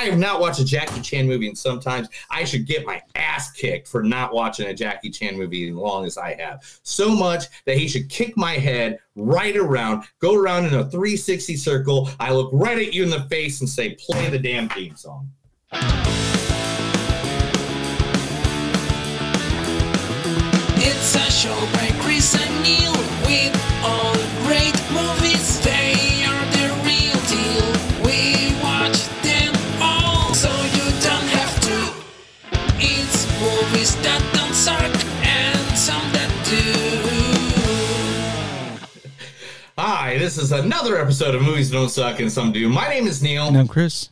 [0.00, 2.08] I have not watched a Jackie Chan movie in some times.
[2.30, 6.06] I should get my ass kicked for not watching a Jackie Chan movie as long
[6.06, 6.64] as I have.
[6.82, 11.54] So much that he should kick my head right around, go around in a 360
[11.54, 12.08] circle.
[12.18, 15.30] I look right at you in the face and say, play the damn theme song.
[20.82, 22.92] It's a show by Chris and Neil
[23.26, 23.54] with
[23.84, 24.39] all
[40.10, 42.68] Hi, this is another episode of Movies Don't Suck and Some Do.
[42.68, 44.08] My name is Neil, And I'm Chris.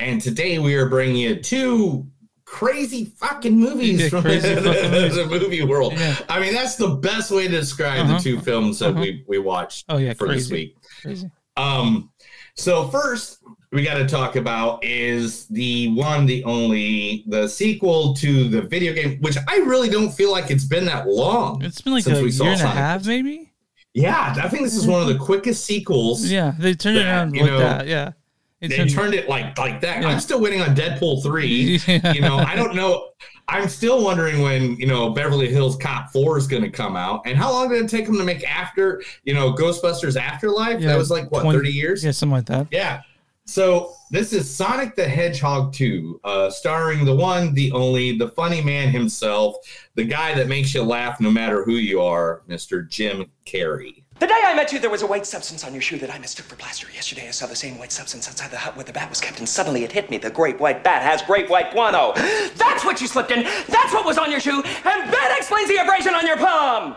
[0.00, 2.04] and today we are bringing you two
[2.44, 5.14] crazy fucking movies Yeah, from crazy the, fucking movies.
[5.14, 5.92] the movie world.
[5.92, 6.16] Yeah.
[6.28, 8.16] I mean, that's the best way to describe Uh-huh.
[8.16, 9.02] the two films that Uh-huh.
[9.02, 10.74] we, we watched Oh, yeah, for this week.
[11.00, 11.30] Crazy.
[11.56, 12.10] Um,
[12.56, 13.38] so first
[13.70, 18.92] we got to talk about is the one, the only, the sequel to the video
[18.94, 21.62] game, which I really don't feel like it's been that long.
[21.62, 23.49] It's been like Since a we saw year and a half, maybe.
[23.94, 26.30] Yeah, I think this is one of the quickest sequels.
[26.30, 27.86] Yeah, they turned it That, around you like know, that.
[27.88, 28.12] Yeah,
[28.60, 30.02] They turned- turned it like like that.
[30.02, 30.08] Yeah.
[30.08, 31.80] I'm still waiting on Deadpool three.
[31.86, 32.12] Yeah.
[32.12, 33.08] You know, I don't know.
[33.48, 37.22] I'm still wondering when you know Beverly Hills Cop four is going to come out,
[37.26, 40.80] and how long did it take them to make after you know Ghostbusters Afterlife?
[40.80, 42.04] Yeah, that was like what 20 thirty years.
[42.04, 42.68] Yeah, something like that.
[42.70, 43.02] Yeah.
[43.50, 48.62] So this is Sonic the Hedgehog 2, uh, starring the one, the only, the funny
[48.62, 49.56] man himself,
[49.96, 52.88] the guy that makes you laugh no matter who you are, Mr.
[52.88, 54.04] Jim Carrey.
[54.20, 56.18] The day I met you, there was a white substance on your shoe that I
[56.20, 56.86] mistook for plaster.
[56.94, 59.40] Yesterday, I saw the same white substance outside the hut where the bat was kept,
[59.40, 60.18] and suddenly it hit me.
[60.18, 62.12] The great white bat has great white guano.
[62.54, 63.42] That's what you slipped in.
[63.42, 66.94] That's what was on your shoe, and that explains the abrasion on your palm.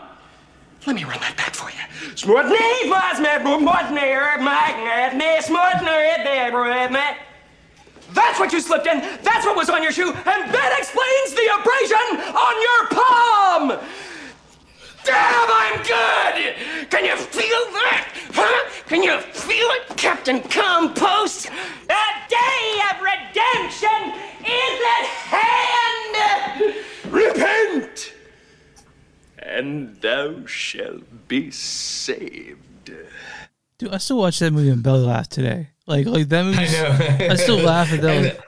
[0.86, 2.16] Let me run that back for you.
[2.16, 3.34] Smutney, Smutney.
[8.12, 9.00] That's what you slipped in.
[9.22, 13.80] That's what was on your shoe, and that explains the abrasion on your palm.
[15.04, 16.90] Damn, I'm good!
[16.90, 18.08] Can you feel that?
[18.32, 18.70] Huh?
[18.86, 21.50] Can you feel it, Captain Compost?
[21.88, 24.14] The day of redemption
[24.44, 26.74] is at hand!
[27.10, 28.13] Repent!
[29.44, 32.90] And thou shalt be saved.
[33.78, 35.68] Dude, I still watch that movie and belly laugh today.
[35.86, 36.58] Like, like that movie.
[36.58, 37.32] I know.
[37.32, 38.16] I still laugh at that.
[38.16, 38.38] And-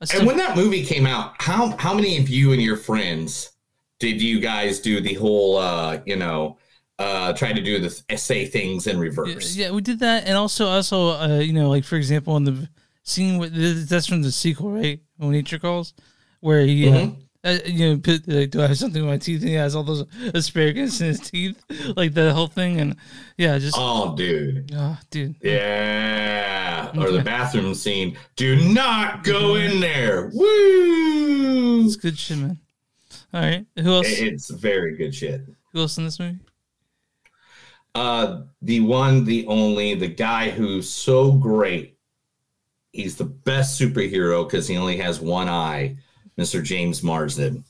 [0.00, 2.76] like, still, And when that movie came out, how how many of you and your
[2.76, 3.50] friends
[3.98, 6.56] did you guys do the whole uh, you know,
[7.00, 9.56] uh try to do the say things in reverse?
[9.56, 12.68] yeah, we did that, and also, also, uh, you know, like for example, in the
[13.02, 15.00] scene with that's from the sequel, right?
[15.16, 15.94] When nature calls,
[16.38, 17.16] where he, Mhm.
[17.54, 19.40] Uh, you know, put, like, do I have something in my teeth?
[19.40, 20.04] And he has all those
[20.34, 21.62] asparagus in his teeth,
[21.96, 22.96] like the whole thing, and
[23.36, 24.70] yeah, just Oh, dude.
[24.74, 26.90] oh, dude, Yeah.
[26.96, 28.16] Or the bathroom scene.
[28.36, 30.30] Do not go in there.
[30.32, 31.84] Woo!
[31.84, 32.58] it's good shit, man.
[33.34, 34.06] All right, who else?
[34.08, 35.42] It's very good shit.
[35.72, 36.38] Who else in this movie?
[37.94, 41.96] Uh, the one, the only, the guy who's so great.
[42.92, 45.98] He's the best superhero because he only has one eye,
[46.38, 46.62] Mr.
[46.62, 47.64] James Marsden.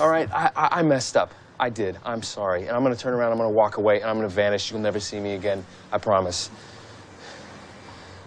[0.00, 1.32] All right, I, I, I messed up.
[1.60, 1.98] I did.
[2.04, 2.62] I'm sorry.
[2.66, 4.34] And I'm going to turn around, I'm going to walk away, and I'm going to
[4.34, 4.70] vanish.
[4.70, 5.64] You'll never see me again.
[5.92, 6.50] I promise.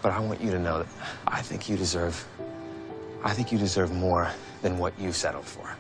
[0.01, 0.87] But I want you to know that
[1.27, 2.25] I think you deserve.
[3.23, 4.31] I think you deserve more
[4.61, 5.75] than what you settled for.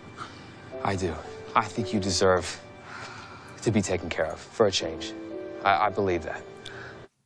[0.83, 1.13] I do.
[1.55, 2.59] I think you deserve
[3.63, 5.13] to be taken care of for a change.
[5.63, 6.41] I, I believe that.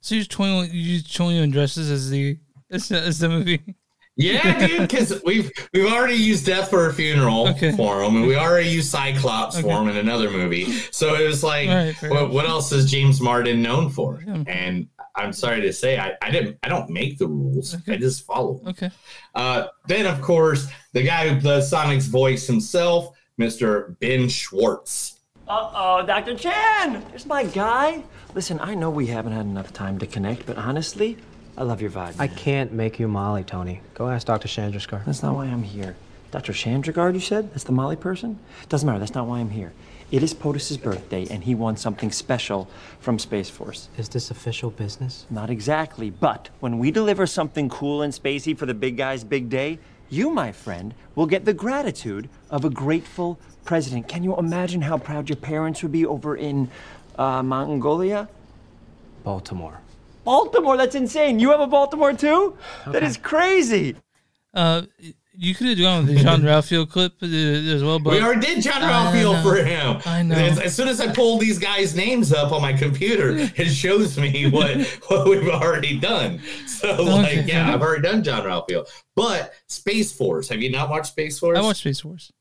[0.02, 2.38] So you're 21, You use twenty one dresses as the
[2.70, 3.76] as, the- as the movie.
[4.18, 7.72] Yeah, dude, because we've we've already used Death for a Funeral Okay.
[7.74, 10.72] for him, and we already used Cyclops for him in another movie.
[10.92, 14.24] So it was like, All right, fair what, what else is James Marsden known for?
[14.26, 14.44] Yeah.
[14.48, 14.88] And
[15.18, 17.76] I'm sorry to say, I, I didn't I don't make the rules.
[17.88, 18.68] I just follow them.
[18.70, 18.90] Okay.
[19.34, 24.00] Uh, then, of course, the guy who does Sonic's voice himself, Mr.
[24.00, 25.20] Ben Schwartz.
[25.48, 26.36] Uh-oh, Dr.
[26.36, 27.04] Chan!
[27.10, 28.02] There's my guy.
[28.34, 31.18] Listen, I know we haven't had enough time to connect, but honestly,
[31.58, 32.16] I love your vibe.
[32.20, 32.36] I man.
[32.36, 33.82] can't make you Molly, Tony.
[33.94, 34.48] Go ask Dr.
[34.48, 35.06] Chandraskar.
[35.06, 35.96] That's not why I'm here.
[36.32, 36.52] Dr.
[36.52, 37.52] Chandragard, you said?
[37.52, 38.38] That's the Molly person?
[38.68, 39.72] Doesn't matter, that's not why I'm here.
[40.12, 42.68] It is POTUS's birthday, and he won something special
[43.00, 43.90] from Space Force.
[43.98, 45.26] Is this official business?
[45.30, 49.50] Not exactly, but when we deliver something cool and spacey for the big guy's big
[49.50, 49.80] day,
[50.10, 54.08] you, my friend, will get the gratitude of a grateful president.
[54.08, 56.70] Can you imagine how proud your parents would be over in
[57.18, 58.30] uh, Mongolia?
[59.24, 59.80] Baltimore.
[60.26, 61.40] Baltimore, that's insane.
[61.40, 62.58] You have a Baltimore too?
[62.88, 63.96] That is crazy.
[64.54, 64.84] Uh,
[65.38, 68.64] You could have gone with the John Ralphio clip as well, but we already did
[68.64, 70.02] John I Ralphio for him.
[70.06, 70.34] I know.
[70.36, 74.18] As, as soon as I pull these guys' names up on my computer, it shows
[74.18, 74.78] me what
[75.08, 76.40] what we've already done.
[76.68, 77.40] So Okay.
[77.40, 78.88] like, yeah, I've already done Jean-Ralphio.
[79.16, 81.58] But Space Force, have you not watched Space Force?
[81.58, 82.32] I watched Space Force.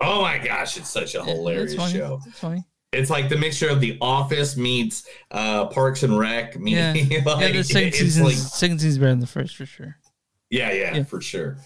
[0.00, 1.98] Oh my gosh, it's such a Yeah, hilarious that's funny.
[1.98, 2.20] show.
[2.24, 2.64] That's funny.
[2.92, 6.58] It's like the mixture of The Office meets uh, Parks and Rec.
[6.58, 7.10] Meet, Yeah, like,
[7.40, 7.52] yeah.
[7.52, 9.96] The second season, like second season's better than the first for sure.
[10.50, 11.02] Yeah, yeah, Yeah.
[11.04, 11.56] for sure.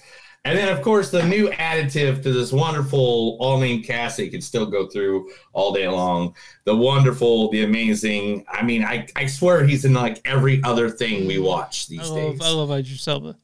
[0.45, 4.31] And then, of course, the new additive to this wonderful all name cast that you
[4.31, 6.37] can still go through all day long.
[6.65, 8.45] The wonderful, the amazing.
[8.49, 12.11] I mean, I, I swear he's in like every other thing we watch I these
[12.11, 12.41] love, days.
[12.45, 13.37] I love Idris Elba.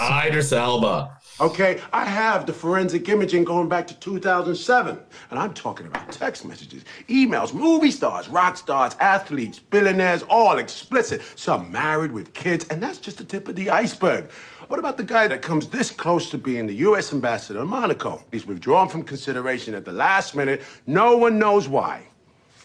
[0.00, 1.18] Idris Elba.
[1.38, 4.98] Okay, I have the forensic imaging going back to 2007.
[5.30, 11.20] And I'm talking about text messages, emails, movie stars, rock stars, athletes, billionaires, all explicit.
[11.34, 14.30] Some married with kids, and that's just the tip of the iceberg.
[14.68, 17.12] What about the guy that comes this close to being the U.S.
[17.12, 18.24] ambassador in Monaco?
[18.32, 20.62] He's withdrawn from consideration at the last minute.
[20.86, 22.06] No one knows why.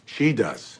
[0.05, 0.79] She does.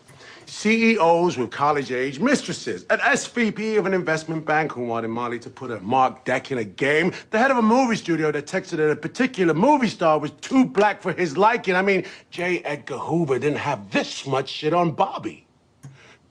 [0.55, 5.49] CEOs with college age mistresses, an SVP of an investment bank who wanted Molly to
[5.49, 8.71] put a Mark Deck in a game, the head of a movie studio that texted
[8.77, 11.73] that a particular movie star was too black for his liking.
[11.75, 12.59] I mean, J.
[12.59, 15.47] Edgar Hoover didn't have this much shit on Bobby.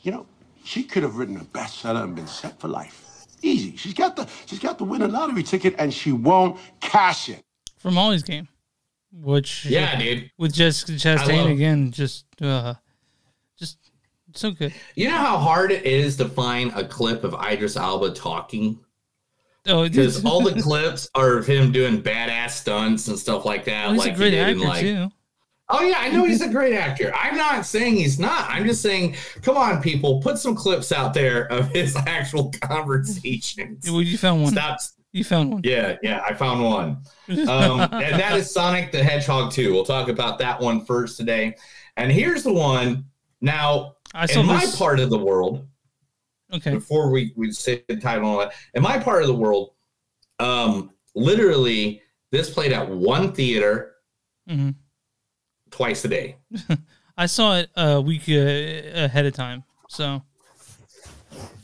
[0.03, 0.27] You know,
[0.65, 3.27] she could have written a bestseller and been set for life.
[3.41, 3.75] Easy.
[3.75, 7.41] She's got the she's got the winning lottery ticket and she won't cash it.
[7.79, 8.49] from Molly's game,
[9.11, 10.31] which Yeah, dude.
[10.37, 12.81] with Jessica I Chastain again, just uh, just
[14.35, 14.73] so good.
[14.95, 18.79] You know how hard it is to find a clip of Idris Elba talking?
[19.67, 23.89] Oh, Because all the clips are of him doing badass stunts and stuff like that.
[23.89, 25.11] Oh, he's like a great actor in, like, too.
[25.73, 27.13] Oh yeah, I know he's a great actor.
[27.15, 28.51] I'm not saying he's not.
[28.51, 33.89] I'm just saying, come on, people, put some clips out there of his actual conversations.
[33.91, 34.53] Well, you found one.
[34.53, 34.81] Stop.
[35.13, 35.63] You found one.
[35.65, 36.89] Yeah, yeah, I found one.
[37.29, 39.73] Um, and that is Sonic the Hedgehog 2.
[39.73, 41.57] We'll talk about that one first today.
[41.97, 43.07] And here's the one.
[43.41, 44.77] Now, I saw in my this.
[44.77, 45.67] part of the world,
[46.53, 46.73] Okay.
[46.73, 49.73] before we, we say the title and all that, in my part of the world,
[50.41, 52.03] um, literally,
[52.33, 53.95] this played at one theater
[54.49, 54.71] mm-hmm.
[55.71, 56.37] twice a day.
[57.17, 60.23] I saw it a week uh, ahead of time, so.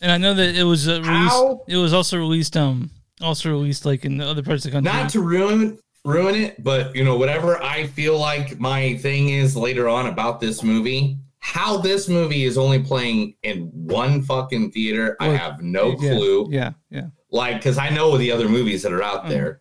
[0.01, 1.31] And I know that it was uh, released.
[1.31, 1.65] How?
[1.67, 2.57] It was also released.
[2.57, 2.91] Um,
[3.21, 4.93] also released like in other parts of the country.
[4.93, 9.57] not to ruin ruin it, but you know, whatever I feel like my thing is
[9.57, 15.17] later on about this movie, how this movie is only playing in one fucking theater,
[15.21, 16.49] I have no Yeah, clue.
[16.51, 17.07] Yeah, yeah.
[17.31, 19.29] Like, because I know the other movies that are out mm.
[19.29, 19.61] there.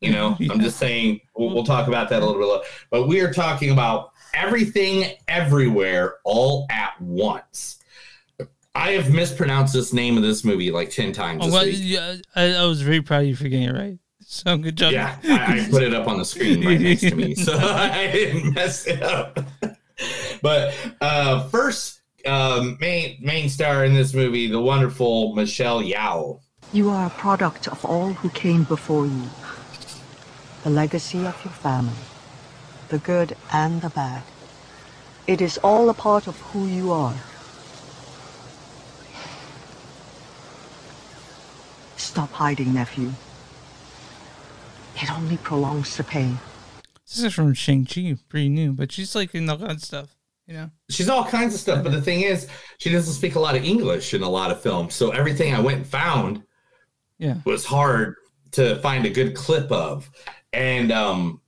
[0.00, 0.52] You know, Yeah.
[0.52, 2.64] I'm just saying we'll, we'll talk about that a little bit later.
[2.90, 7.78] But we are talking about everything everywhere all at once.
[8.74, 11.44] I have mispronounced this name of this movie like 10 times.
[11.46, 13.98] Oh, well, yeah, I, I was very proud of you for getting it right.
[14.22, 14.92] So good job.
[14.92, 18.10] Yeah, I, I put it up on the screen right next to me, so I
[18.10, 19.38] didn't mess it up.
[20.42, 26.40] but uh, first, um, main main star in this movie, the wonderful Michelle Yeoh.
[26.72, 29.24] You are a product of all who came before you.
[30.62, 32.04] The legacy of your family.
[32.88, 34.22] The good and the bad.
[35.26, 37.14] It is all a part of who you are.
[41.96, 43.12] Stop hiding, nephew.
[44.96, 46.38] It only prolongs the pain.
[47.10, 50.16] This is from Shang Chi, pretty new, but she's like in all kinds of stuff.
[50.46, 50.70] You know.
[50.88, 52.46] She's all kinds of stuff, but the thing is,
[52.78, 54.94] she doesn't speak a lot of English in a lot of films.
[54.94, 56.42] So everything I went and found
[57.18, 57.36] Yeah.
[57.44, 58.14] was hard
[58.52, 60.08] to find a good clip of,
[60.52, 61.40] and um,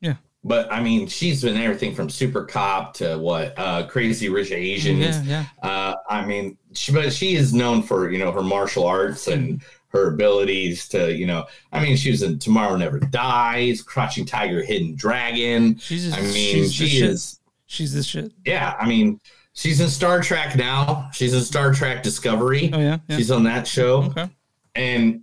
[0.00, 0.14] Yeah.
[0.44, 5.26] But I mean, she's been everything from Super Cop to what uh, Crazy Rich Asians.
[5.26, 5.68] Yeah, yeah.
[5.68, 9.60] Uh, I mean, she, but she is known for you know her martial arts and
[9.96, 11.46] her abilities to you know.
[11.72, 15.78] I mean, she was in Tomorrow Never Dies, Crouching Tiger, Hidden Dragon.
[15.78, 17.10] She's I mean, she's the she shit.
[17.10, 17.40] is.
[17.66, 18.32] She's this shit.
[18.44, 19.20] Yeah, I mean,
[19.52, 21.10] she's in Star Trek now.
[21.12, 22.70] She's in Star Trek Discovery.
[22.72, 22.98] Oh yeah.
[23.08, 23.16] yeah.
[23.16, 24.04] She's on that show.
[24.04, 24.28] okay.
[24.76, 25.22] And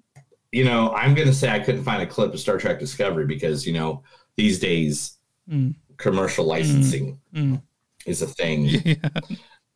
[0.52, 3.66] you know, I'm gonna say I couldn't find a clip of Star Trek Discovery because
[3.66, 4.04] you know
[4.36, 5.18] these days
[5.52, 5.76] Mm.
[5.98, 7.62] commercial licensing Mm.
[8.06, 8.96] is a thing Yeah.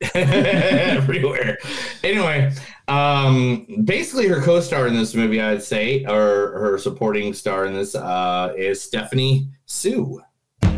[0.14, 1.58] everywhere.
[2.04, 2.52] Anyway,
[2.86, 7.94] um, basically her co-star in this movie, I'd say, or her supporting star in this,
[7.94, 10.20] uh, is Stephanie Hsu.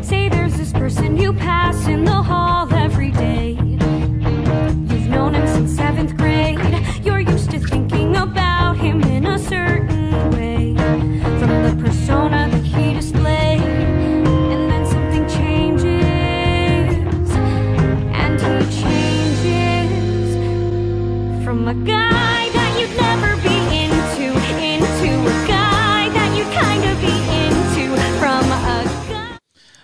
[0.01, 3.51] Say there's this person you pass in the hall every day.
[3.51, 6.60] You've known him since seventh grade.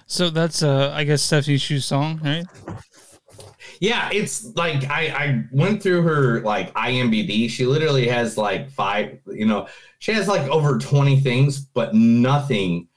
[0.07, 2.45] So that's uh, I guess Stephanie Hsu's song, right?
[3.79, 7.49] Yeah, it's like I, I went through her like IMDb.
[7.49, 9.67] She literally has like five, you know,
[9.99, 12.87] she has like over 20 things, but nothing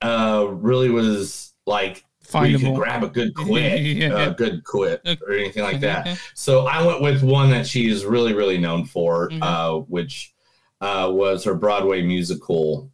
[0.00, 4.28] uh really was like where you could grab a good quit, Yeah.
[4.28, 6.18] a good quit or anything like that.
[6.34, 9.42] So I went with one that she is really, really known for, Mhm.
[9.42, 10.34] uh, which
[10.80, 12.90] uh, was her Broadway musical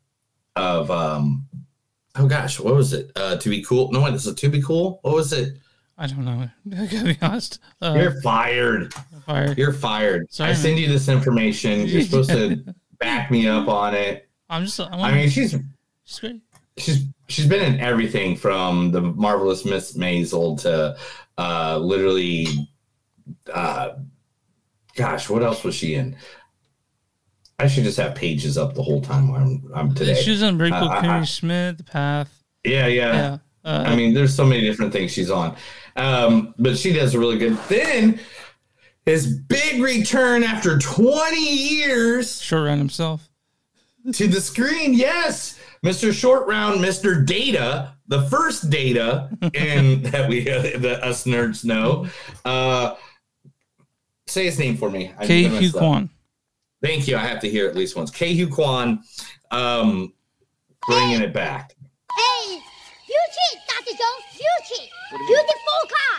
[0.57, 1.47] of um
[2.17, 3.11] oh gosh, what was it?
[3.17, 3.91] Uh, to be cool.
[3.93, 5.01] No, this is to be cool.
[5.03, 5.59] What was it?
[5.97, 6.49] I don't know.
[6.77, 7.61] I gotta be honest.
[7.81, 8.93] Uh, You're fired.
[9.27, 9.57] fired.
[9.59, 10.33] You're fired.
[10.33, 11.87] Sorry, I send you this information.
[11.87, 12.65] You're supposed to
[12.99, 14.29] back me up on it.
[14.51, 14.81] I'm just.
[14.81, 15.57] I'm I mean, she's
[16.05, 16.41] she's great.
[16.77, 20.97] she's she's been in everything from the marvelous Miss Maisel to
[21.39, 22.47] uh literally
[23.53, 23.91] uh
[24.97, 26.17] gosh, what else was she in?
[27.59, 30.15] I should just have pages up the whole time while I'm, I'm today.
[30.21, 32.43] She's in Breakable Uh, I- Schmidt, The Path.
[32.65, 33.13] yeah, yeah.
[33.13, 33.39] Yeah.
[33.65, 35.57] Uh, I mean, there's so many different things she's on.
[35.97, 37.57] Um, but she does a really good.
[37.69, 38.21] Then
[39.07, 43.31] his big return after 20 years short round himself
[44.13, 44.93] to the screen.
[44.93, 46.13] Yes, Mr.
[46.13, 47.25] Short Round, Mr.
[47.25, 52.07] Data, the first Data, and that we uh, that us nerds know.
[52.45, 52.97] Uh,
[54.27, 55.09] say his name for me.
[55.23, 55.71] Ke Huy.
[55.71, 56.11] Quan.
[56.85, 57.17] Thank you.
[57.17, 58.11] I have to hear at least once.
[58.11, 59.01] Ke Huy Quan,
[59.51, 60.13] um,
[60.87, 61.73] bringing it back.
[62.13, 62.61] Hey,
[63.09, 63.97] you cheat, Dr.
[63.97, 64.25] Jones.
[64.37, 64.91] You cheat.
[65.17, 66.17] Beautiful car.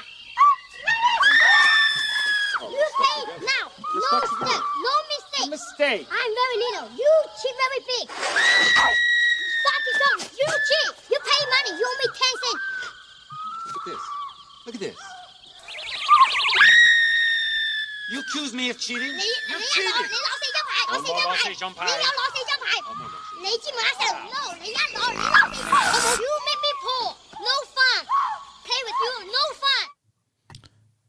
[2.65, 3.69] You say now.
[3.93, 4.65] No mistake.
[4.81, 5.49] No mistake.
[5.53, 6.07] mistake.
[6.09, 6.89] I'm very little.
[6.97, 8.07] You cheat very big.
[9.69, 9.93] Dr.
[10.01, 10.91] Jones, you cheat.
[11.11, 11.77] You pay money.
[11.77, 12.65] You owe me 10 cents.
[13.69, 14.03] Look at this.
[14.65, 14.97] Look at this.
[18.10, 19.12] You accuse me of cheating?
[19.14, 19.64] 你你攞
[20.02, 21.06] 你攞四张牌，我四
[21.54, 22.68] 张牌，你有攞四张牌，
[23.40, 25.70] 你知马上 no，你一攞你攞四张，
[26.18, 27.06] You make me poor,
[27.38, 28.00] no fun.
[28.64, 29.84] Play with you, no fun.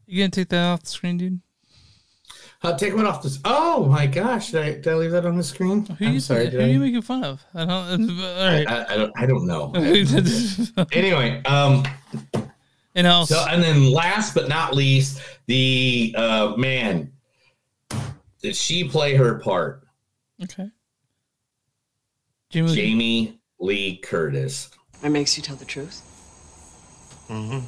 [0.05, 1.39] You gonna take that off the screen, dude?
[2.63, 3.39] Uh, take one off this.
[3.43, 4.51] Oh my gosh!
[4.51, 5.83] Did I, did I leave that on the screen?
[5.97, 6.45] Who I'm you sorry.
[6.45, 6.67] who Did are I?
[6.67, 7.43] you making fun of?
[7.55, 8.19] I don't.
[8.21, 8.67] All right.
[8.69, 9.11] I, I don't.
[9.17, 9.71] I don't know.
[10.91, 11.83] anyway, um,
[12.96, 13.28] and else.
[13.28, 17.12] So, and then last but not least, the uh, man.
[18.42, 19.86] Did she play her part?
[20.42, 20.68] Okay.
[22.50, 24.70] Jamie, Jamie Lee Curtis.
[25.02, 26.02] That makes you tell the truth.
[27.28, 27.66] Mm-hmm.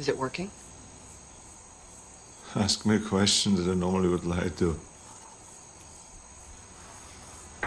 [0.00, 0.50] Is it working?
[2.56, 4.78] Ask me a question that I normally would lie to.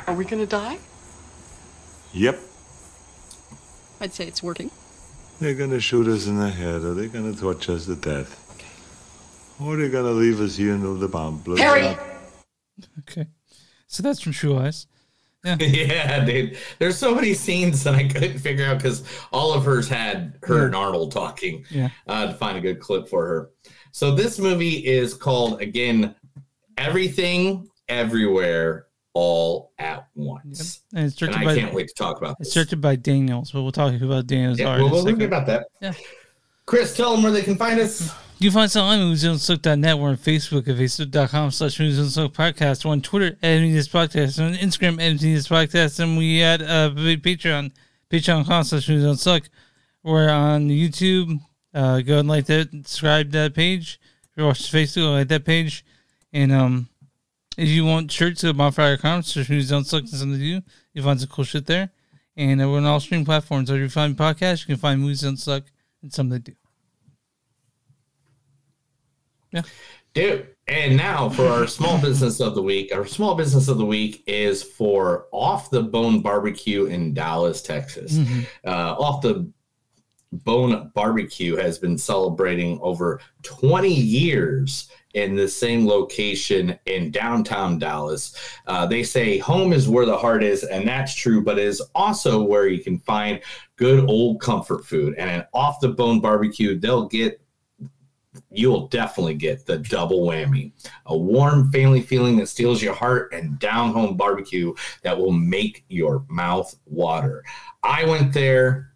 [0.08, 0.77] Are we gonna die?
[2.12, 2.39] Yep.
[4.03, 4.69] I'd say it's working.
[5.39, 8.38] They're gonna shoot us in the head, or they're gonna torture us to death.
[9.62, 12.00] Or they're gonna leave us here until the bomb blows up.
[13.00, 13.27] Okay.
[13.88, 14.88] So that's from True Lies.
[15.45, 15.57] Yeah.
[15.60, 16.57] yeah, dude.
[16.79, 20.65] There's so many scenes that I couldn't figure out because all of hers had her
[20.65, 21.65] and Arnold talking.
[21.69, 21.89] Yeah.
[22.07, 23.50] Uh, to find a good clip for her.
[23.91, 26.15] So this movie is called again,
[26.77, 30.82] Everything, Everywhere, All at Once.
[30.93, 32.53] And it's And I by can't wait to talk about It's this.
[32.53, 34.60] directed by Daniels, but we'll talk about Daniels.
[34.60, 35.67] Yeah, well, get about that.
[35.82, 35.93] Yeah.
[36.65, 38.13] Chris, tell them where they can find us.
[38.39, 39.98] You can find us on moviesonsook.net.
[39.98, 42.84] We're on Facebook at facebook.com slash moviesonsook podcast.
[42.84, 44.43] We're on Twitter at Movies Podcast.
[44.46, 46.01] On Instagram at Movies Podcast.
[46.01, 47.72] And we had uh, Patreon,
[48.12, 49.48] patreon.com slash moviesonsook.
[50.03, 51.39] We're on YouTube.
[51.74, 54.00] Uh, go and like that, subscribe to that page.
[54.24, 55.86] If you're watching Facebook, like that page.
[56.34, 56.89] And um,
[57.57, 60.62] if you want shirts, go to bonfire.com, search Movies Don't Suck and something to do.
[60.93, 61.91] You'll find some cool shit there.
[62.36, 63.69] And we're on all streaming platforms.
[63.69, 65.63] If you find podcasts, you can find Movies Don't Suck
[66.01, 66.57] and something to do.
[69.51, 69.62] Yeah.
[70.13, 70.48] Dude.
[70.67, 72.95] And now for our small business of the week.
[72.95, 78.13] Our small business of the week is for Off the Bone Barbecue in Dallas, Texas.
[78.13, 78.45] Mhm.
[78.65, 79.51] Uh, Off the
[80.31, 88.36] Bone Barbecue has been celebrating over 20 years in the same location in downtown Dallas.
[88.67, 91.82] Uh, they say home is where the heart is, and that's true, but it is
[91.93, 93.41] also where you can find
[93.75, 95.15] good old comfort food.
[95.17, 97.39] And at Off the Bone Barbecue, they'll get
[98.50, 100.72] you'll definitely get the double whammy
[101.05, 105.86] a warm family feeling that steals your heart and down home barbecue that will make
[105.88, 107.43] your mouth water
[107.84, 108.92] i went there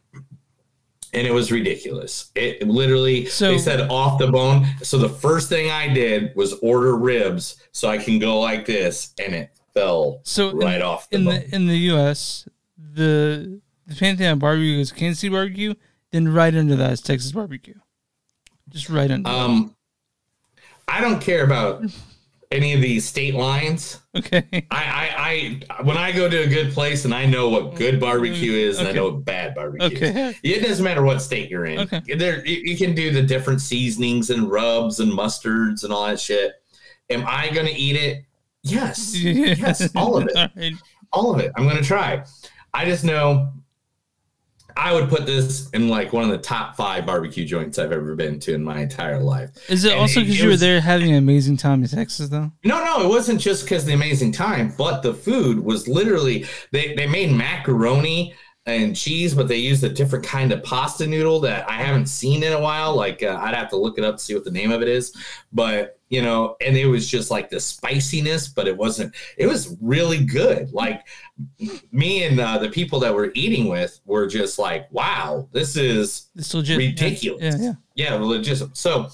[1.14, 5.50] and it was ridiculous it literally So- they said off the bone so the first
[5.50, 10.22] thing i did was order ribs so i can go like this and it fell
[10.24, 12.48] So right in, off the in bone the in the U.S.
[12.78, 15.74] the the Pantheon barbecue is Kansas City barbecue.
[16.12, 17.76] Then right under that is Texas barbecue.
[18.70, 19.30] Just right under.
[19.30, 19.76] Um,
[20.90, 21.84] I don't care about
[22.52, 24.02] any of these state lines.
[24.16, 24.66] Okay.
[24.72, 27.96] I, I, I, when I go to a good place and I know what good
[27.96, 28.04] mm-hmm.
[28.04, 30.30] barbecue is and I know what bad barbecue Okay.
[30.30, 30.40] is.
[30.44, 31.80] It doesn't matter what state you're in.
[31.80, 32.16] Okay.
[32.16, 36.54] There, you, can do the different seasonings and rubs and mustards and all that shit.
[37.10, 38.24] Am I going to eat it?
[38.64, 39.16] Yes.
[39.18, 39.90] Yes.
[39.96, 40.36] All of it.
[40.36, 40.74] All right.
[41.12, 41.52] All of it.
[41.56, 42.24] I'm going to try.
[42.74, 43.52] I just know
[44.78, 48.16] I would put this in like one of the top five barbecue joints I've ever
[48.16, 49.50] been to in my entire life.
[49.70, 52.52] Is it And also because you were there having an amazing time in Texas, though?
[52.64, 56.94] No, no, it wasn't just because the amazing time, but the food was literally they
[56.94, 58.36] they made macaroni
[58.68, 62.44] and cheese, but they used a different kind of pasta noodle that I haven't seen
[62.44, 62.96] in a while.
[62.96, 64.90] Like uh, I'd have to look it up to see what the name of it
[64.90, 65.16] is,
[65.52, 69.14] but you know, and it was just like the spiciness, but it wasn't.
[69.38, 70.72] It was really good.
[70.74, 71.06] Like
[71.92, 76.30] me and uh, the people that we're eating with were just like, "Wow, this is
[76.36, 76.80] It's legit.
[76.80, 78.12] Yeah, ridiculous." Yeah, yeah.
[78.12, 78.76] Yeah, legit.
[78.78, 79.10] So,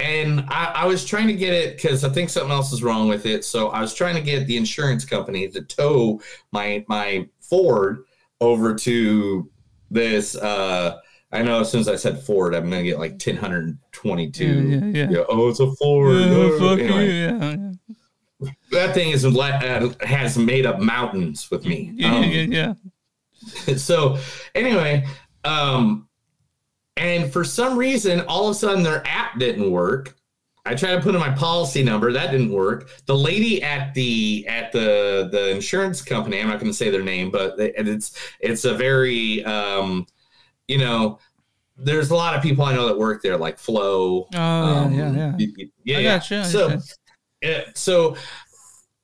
[0.00, 3.08] and I, I was trying to get it because I think something else is wrong
[3.08, 3.44] with it.
[3.44, 6.20] So I was trying to get the insurance company to tow
[6.52, 8.04] my my Ford
[8.40, 9.50] over to
[9.90, 10.36] this.
[10.36, 10.98] Uh,
[11.32, 13.78] I know as soon as I said Ford, I'm gonna get like ten hundred and
[13.92, 14.44] twenty-two.
[14.44, 15.24] Yeah, yeah, yeah.
[15.28, 16.14] oh, it's a Ford.
[16.14, 17.12] Yeah, Oh, fuck anyway, you.
[17.12, 17.72] Yeah, yeah.
[18.70, 21.92] That thing is uh, has made up mountains with me.
[21.94, 22.74] Yeah, Um, yeah,
[23.66, 23.76] yeah.
[23.76, 24.18] so
[24.54, 25.06] anyway
[25.44, 26.08] um
[26.96, 30.16] and for some reason all of a sudden their app didn't work
[30.66, 34.44] i tried to put in my policy number that didn't work the lady at the
[34.48, 37.88] at the the insurance company i'm not going to say their name but they, and
[37.88, 40.04] it's it's a very um
[40.66, 41.18] you know
[41.76, 45.12] there's a lot of people i know that work there like flo Oh, um, yeah,
[45.12, 45.66] yeah, yeah.
[45.84, 46.42] yeah, I yeah.
[46.42, 46.82] so gotcha.
[47.40, 48.16] yeah, so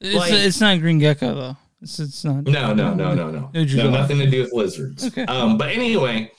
[0.04, 1.56] It's, like- it's not Green Gecko though.
[1.82, 2.44] It's, it's not.
[2.44, 3.50] no, no, no, no, no.
[3.52, 5.06] No, No, nothing to do with lizards.
[5.06, 5.24] Okay.
[5.24, 6.30] Um, but anyway,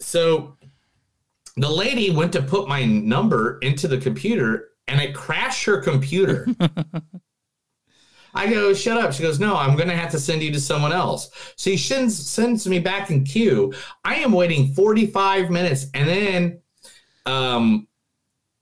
[0.00, 0.56] so
[1.56, 6.46] the lady went to put my number into the computer and it crashed her computer.
[8.34, 9.12] I go, shut up.
[9.12, 11.30] She goes, no, I'm going to have to send you to someone else.
[11.56, 13.74] So she sends, sends me back in queue.
[14.04, 15.86] I am waiting 45 minutes.
[15.92, 16.60] And then
[17.26, 17.86] um,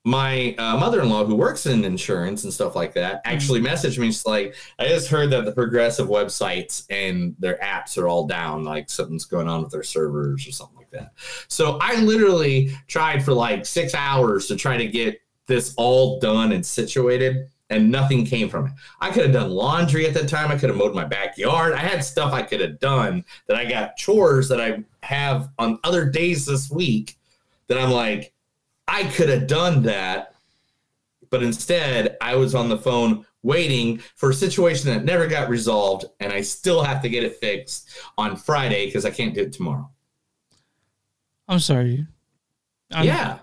[0.04, 4.06] my uh, mother-in-law who works in insurance and stuff like that actually messaged me.
[4.06, 8.64] She's like i just heard that the progressive websites and their apps are all down
[8.64, 11.12] like something's going on with their servers or something like that.
[11.48, 16.52] So i literally tried for like six hours to try to get this all done
[16.52, 18.72] and situated and nothing came from it.
[19.00, 20.50] I could have done laundry at that time.
[20.50, 21.72] I could have mowed my backyard.
[21.72, 25.78] I had stuff i could have done that i got chores that i have on
[25.84, 27.16] other days this week
[27.68, 28.32] that i'm like
[28.92, 30.35] I could have done that,
[31.31, 36.05] but instead I was on the phone waiting for a situation that never got resolved,
[36.18, 39.53] and I still have to get it fixed on Friday because I can't do it
[39.53, 39.88] tomorrow.
[41.48, 42.07] I'm sorry.
[42.92, 43.38] I'm, yeah,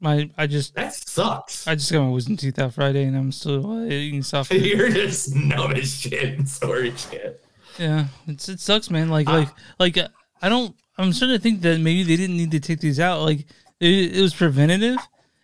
[0.00, 1.66] My I just that sucks.
[1.68, 4.48] I just got my wisdom teeth out Friday, and I'm still uh, eating soft.
[4.50, 4.64] food.
[4.64, 6.46] You're just numb as shit.
[6.48, 7.42] Sorry, shit.
[7.78, 9.08] Yeah, it's it sucks, man.
[9.08, 9.36] Like Ah.
[9.36, 10.08] like like uh,
[10.42, 10.74] I don't.
[10.98, 13.22] I'm starting to think that maybe they didn't need to take these out.
[13.22, 13.46] Like
[13.80, 14.98] it, it was preventative,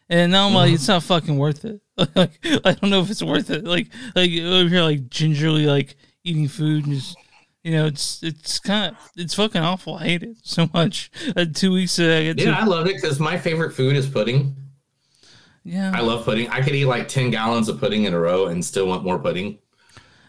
[0.08, 0.74] and now I'm like, Mhm.
[0.74, 1.80] it's not fucking worth it.
[2.16, 2.32] like
[2.64, 3.64] I don't know if it's worth it.
[3.64, 7.16] Like like over here, like gingerly like eating food and just.
[7.66, 9.94] You know, it's it's kind of it's fucking awful.
[9.94, 11.10] I hate it so much.
[11.34, 14.06] Uh, two weeks uh, I get Yeah, I loved it because my favorite food is
[14.06, 14.54] pudding.
[15.64, 15.90] yeah.
[15.94, 16.46] I love pudding.
[16.50, 19.18] I could eat like 10 gallons of pudding in a row and still want more
[19.18, 19.60] pudding.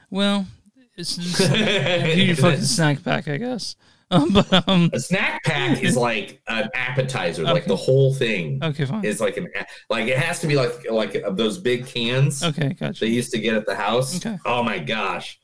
[0.09, 0.47] Well,
[0.95, 1.17] it's,
[1.49, 3.75] your fucking snack pack, I guess.
[4.11, 8.59] Um, but um, A snack pack is like an appetizer, like the whole thing.
[8.63, 9.03] Okay, fine.
[9.03, 9.47] Is like an
[9.89, 12.43] like it has to be like like those big cans.
[12.43, 12.99] Okay, gotcha.
[13.05, 14.17] They used to get at the house.
[14.17, 14.37] Okay.
[14.45, 15.39] Oh my gosh,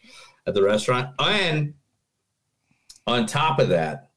[0.46, 1.10] at the restaurant.
[1.20, 1.74] And
[3.08, 4.10] on top of that,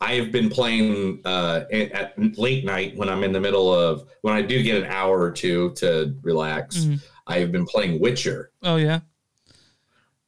[0.00, 4.04] I have been playing uh, at, at late night when I'm in the middle of
[4.22, 6.76] when I do get an hour or two to relax.
[6.78, 7.02] Mhm.
[7.26, 8.52] I have been playing Witcher.
[8.62, 9.00] oh yeah,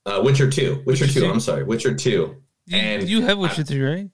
[0.05, 0.83] Uh, Witcher two.
[0.85, 1.21] Witcher, Witcher two.
[1.21, 1.31] 2?
[1.31, 2.43] I'm sorry, Witcher two.
[2.69, 4.11] You, and you have I- Witcher three, right?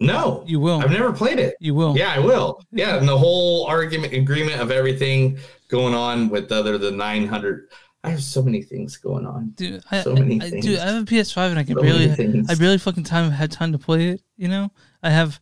[0.00, 0.80] No, You will.
[0.80, 1.54] I've never played it.
[1.60, 1.96] You will.
[1.96, 2.60] Yeah, I will.
[2.72, 5.38] Yeah, and the whole argument agreement of everything
[5.68, 7.68] going on with the other the 900.
[8.02, 9.50] I have so many things going on.
[9.50, 10.66] Dude, I, so many I, things.
[10.66, 12.44] dude, I have a PS5 and I can So barely.
[12.48, 14.22] I barely fucking time had time to play it.
[14.36, 14.72] You know,
[15.04, 15.38] I have,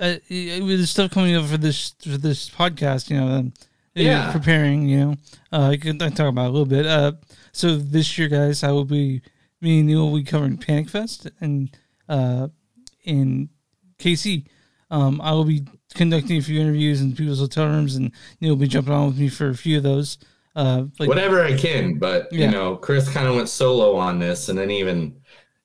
[0.00, 3.10] I, I, there's stuff coming up for this for this podcast.
[3.10, 3.52] You know, um,
[3.94, 4.32] Yeah.
[4.32, 4.88] preparing.
[4.88, 5.16] You know,
[5.52, 6.86] uh, I can I can talk about it a little bit.
[6.86, 7.12] Uh,
[7.52, 9.20] so this year, guys, I will be
[9.60, 11.70] me and Neil will be covering Panic Fest and
[12.08, 12.48] uh,
[13.04, 13.48] in
[13.98, 14.46] KC.
[14.90, 18.60] Um, I will be conducting a few interviews in people's hotel rooms, and Neil will
[18.60, 20.18] be jumping on with me for a few of those.
[20.54, 22.46] Uh, like, Whatever I can, but Yeah.
[22.46, 25.14] you know, Chris kind of went solo on this and then even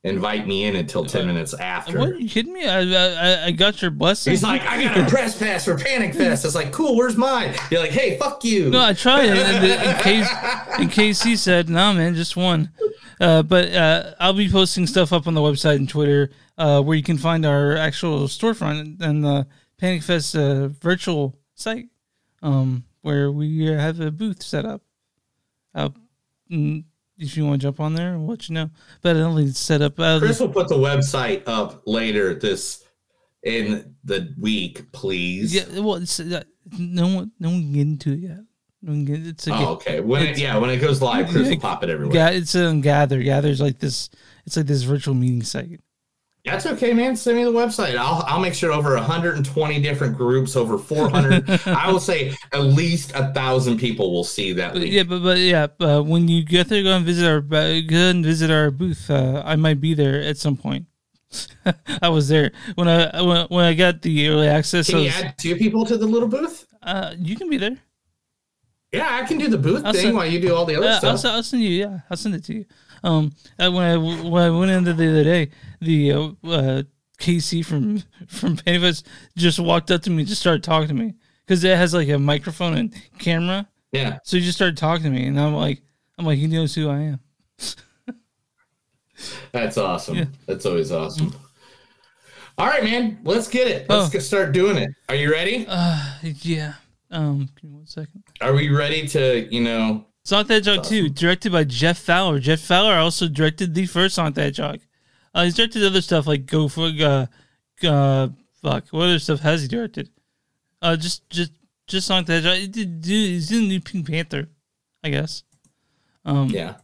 [0.03, 1.99] invite me in until 10 minutes after.
[1.99, 2.67] What are you kidding me?
[2.67, 4.31] I I, I got your blessing.
[4.31, 6.43] He's like, I got a press pass for Panic Fest.
[6.45, 7.55] It's like, cool, where's mine?
[7.69, 8.69] You're like, hey, fuck you.
[8.69, 10.29] No, I tried it in, in case
[10.79, 12.71] in case he said, "No, man, just one."
[13.19, 16.97] Uh, but uh, I'll be posting stuff up on the website and Twitter, uh, where
[16.97, 19.45] you can find our actual storefront and the
[19.77, 21.89] Panic Fest uh, virtual site,
[22.41, 24.81] um, where we have a booth set up.
[25.75, 25.89] Uh,
[27.21, 28.69] if you want to jump on there, we'll let you know.
[29.01, 29.99] But I don't think it's set up.
[29.99, 32.83] Uh, Chris will put the website up later this
[33.43, 35.53] in the week, please.
[35.53, 36.43] yeah, well, it's, uh,
[36.77, 38.39] no one, no one can get into it yet.
[38.81, 39.99] No one can, it's Oh, okay.
[39.99, 42.15] When it, yeah, when it goes live, Chris Yeah, will pop it everywhere.
[42.15, 43.21] Yeah, it's on Gather.
[43.21, 44.09] Gather's like this.
[44.45, 45.79] It's like this virtual meeting site.
[46.43, 47.15] That's okay, man.
[47.15, 47.95] Send me the website.
[47.97, 51.47] I'll I'll make sure over 120 different groups, over 400.
[51.67, 54.73] I will say at least a thousand people will see that.
[54.73, 54.91] But link.
[54.91, 57.95] yeah, but but yeah, uh, when you get there, go and visit our uh, go
[58.09, 59.09] and visit our booth.
[59.09, 60.87] Uh, I might be there at some point.
[62.01, 64.89] I was there when I when, when I got the early access.
[64.89, 66.65] Can you was- add two people to the little booth?
[66.81, 67.77] uh, you can be there.
[68.91, 70.87] Yeah, I can do the booth I'll thing send- while you do all the other
[70.87, 71.19] I'll, stuff.
[71.19, 71.69] send- I'll send you.
[71.69, 72.65] Yeah, I'll send it to you.
[73.03, 76.83] Um, when I when I went in there the other day, the uh, uh,
[77.19, 79.03] KC from from Pennywise
[79.35, 82.09] just walked up to me, and just started talking to me because it has like
[82.09, 83.67] a microphone and camera.
[83.91, 84.19] Yeah.
[84.23, 85.81] So he just started talking to me, and I'm like,
[86.17, 87.19] I'm like, he knows who I am.
[89.51, 90.17] That's awesome.
[90.17, 90.25] Yeah.
[90.47, 91.33] That's always awesome.
[92.57, 93.19] All right, man.
[93.23, 93.89] Let's get it.
[93.89, 94.11] Let's Oh.
[94.11, 94.89] get start doing it.
[95.09, 95.65] Are you ready?
[95.67, 96.73] Uh, yeah.
[97.09, 98.23] Um, give me one second.
[98.39, 100.05] Are we ready to, you know?
[100.23, 102.39] Sonic the Hedgehog 2, directed by Jeff Fowler.
[102.39, 104.79] Jeff Fowler also directed the first Sonic the Hedgehog.
[105.33, 107.25] Uh, he's directed other stuff like Go for uh,
[107.83, 108.27] uh,
[108.61, 108.87] fuck.
[108.89, 110.09] What other stuff has he directed?
[110.81, 111.53] Uh, just just
[111.87, 112.57] just Sonic the Hedgehog.
[112.57, 114.49] He did, do- he's in the new Pink Panther,
[115.03, 115.43] I guess.
[116.25, 116.75] Um, yeah.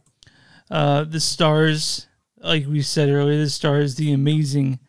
[0.70, 4.80] Uh, the stars, like we said earlier, the stars the amazing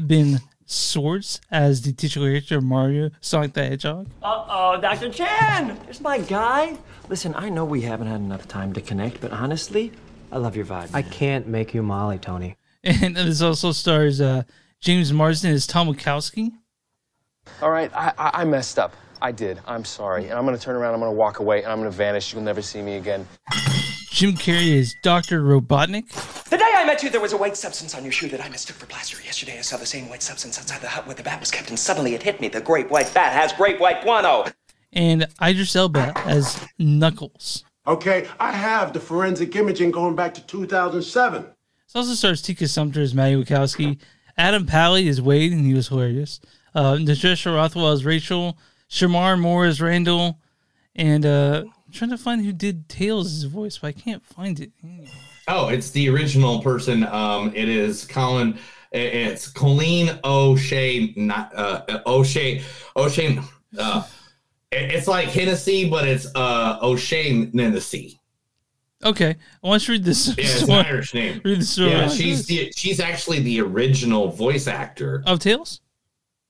[0.00, 4.08] Ben Schwartz as the titular character of Mario Sonic the Hedgehog.
[4.22, 5.10] Uh-oh, Dr.
[5.10, 5.78] Chan!
[5.84, 6.76] There's my guy.
[7.08, 9.92] Listen, I know we haven't had enough time to connect, but honestly,
[10.30, 10.90] I love your vibe.
[10.94, 12.56] I can't make you Molly, Tony.
[12.84, 14.42] And this also stars uh,
[14.80, 16.50] James Marsden as Tom Wachowski.
[17.60, 18.94] All right, I, I, I messed up.
[19.20, 19.60] I did.
[19.68, 20.24] I'm sorry.
[20.24, 21.96] And I'm going to turn around, I'm going to walk away, and I'm going to
[21.96, 22.32] vanish.
[22.32, 23.26] You'll never see me again.
[24.12, 25.42] Jim Carrey is Dr.
[25.42, 26.06] Robotnik.
[26.50, 28.48] The day I met you, there was a white substance on your shoe that I
[28.50, 29.16] mistook for plaster.
[29.24, 31.70] Yesterday, I saw the same white substance outside the hut where the bat was kept,
[31.70, 32.48] and suddenly it hit me.
[32.48, 34.44] The great white bat has great white guano.
[34.92, 37.64] And Idris Elba as Knuckles.
[37.86, 41.42] Okay, I have the forensic imaging going back to 2007.
[41.42, 43.98] This also stars Tika Sumpter as Maddie Wachowski.
[44.36, 46.38] Adam Pally is Wade, and he was hilarious.
[46.74, 48.58] Uh, Natasha Rothwell as Rachel.
[48.90, 50.38] Shemar Moore as Randall.
[50.94, 54.72] And uh, I'm trying to find who did Tails' voice, but I can't find it.
[55.46, 57.04] Oh, it's the original person.
[57.04, 58.58] Um, it is Colin.
[58.92, 62.62] It's Colleen O'Shea, not uh, O'Shea.
[62.96, 63.38] O'Shea.
[63.76, 64.04] Uh,
[64.70, 68.18] it's like Hennessy, but it's uh, O'Shea Hennessy.
[69.04, 70.28] Okay, I want you to read this.
[70.28, 70.80] Yeah, it's story.
[70.80, 71.42] an Irish name.
[71.44, 71.90] Read the story.
[71.90, 75.82] Yeah, she's the she's actually the original voice actor of Tails.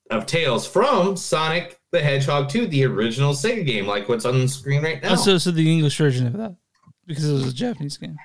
[0.09, 4.49] Of Tails from Sonic the Hedgehog 2, the original Sega game, like what's on the
[4.49, 5.13] screen right now.
[5.13, 6.57] Oh, so, so the English version of that,
[7.07, 8.17] because it was a Japanese game.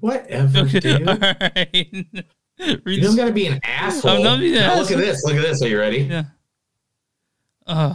[0.00, 1.08] Whatever, Okay, dude.
[1.08, 2.06] all right.
[2.84, 4.10] Read You don't gotta be an asshole.
[4.10, 5.24] I'm not being an Now look at this.
[5.24, 5.62] Look at this.
[5.62, 5.98] Are you ready?
[6.02, 6.24] Yeah.
[7.66, 7.94] Uh,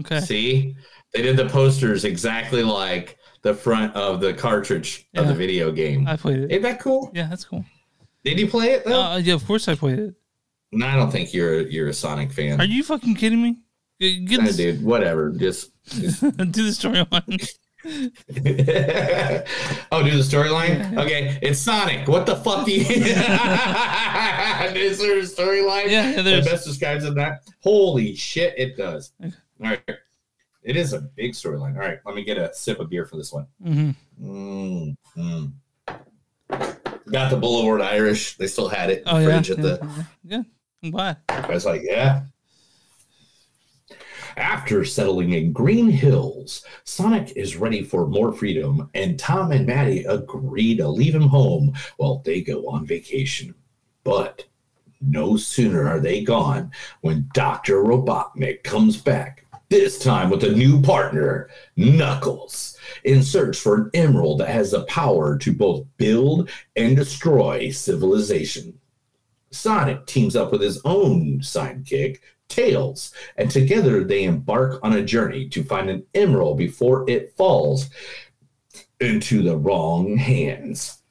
[0.00, 0.20] okay.
[0.20, 0.76] See,
[1.12, 6.06] they did the posters exactly like the front of the cartridge of the video game.
[6.06, 6.52] I played it.
[6.52, 7.10] Ain't that cool?
[7.14, 7.64] Yeah, that's cool.
[8.24, 9.00] Did you play it though?
[9.02, 10.14] Uh, yeah, of course I played it.
[10.72, 12.60] No, I don't think you're a, you're a Sonic fan.
[12.60, 13.58] Are you fucking kidding me?
[14.00, 15.30] Get Uh, this, dude, whatever.
[15.30, 17.48] Just do the storyline.
[19.92, 20.96] oh, do the storyline.
[20.98, 22.08] Okay, it's Sonic.
[22.08, 22.82] What the fuck do you?
[24.74, 25.88] Is there a storyline?
[25.88, 27.14] Yeah, yeah, there's- best describes it.
[27.14, 29.12] That holy shit, it does.
[29.22, 29.30] All
[29.60, 29.80] right,
[30.62, 31.74] it is a big storyline.
[31.74, 33.46] All right, let me get a sip of beer for this one.
[33.64, 33.94] Mhm.
[34.22, 35.52] Mm, mm.
[37.10, 38.36] got the Boulevard Irish.
[38.36, 40.06] They still had it in Oh the yeah, fridge at yeah, the.
[40.24, 40.42] yeah.
[40.92, 41.16] I'm.
[41.28, 42.22] I was like, yeah.
[44.36, 50.04] After settling in Green Hills, Sonic is ready for more freedom, and Tom and Maddie
[50.04, 53.54] agree to leave him home while they go on vacation.
[54.04, 54.46] But
[55.00, 56.70] no sooner are they gone
[57.02, 57.82] when Dr.
[57.82, 64.40] Robotnik comes back, this time with a new partner, Knuckles, in search for an emerald
[64.40, 68.78] that has the power to both build and destroy civilization.
[69.52, 75.48] Sonic teams up with his own sidekick, Tails, and together they embark on a journey
[75.50, 77.88] to find an emerald before it falls
[79.00, 81.02] into the wrong hands.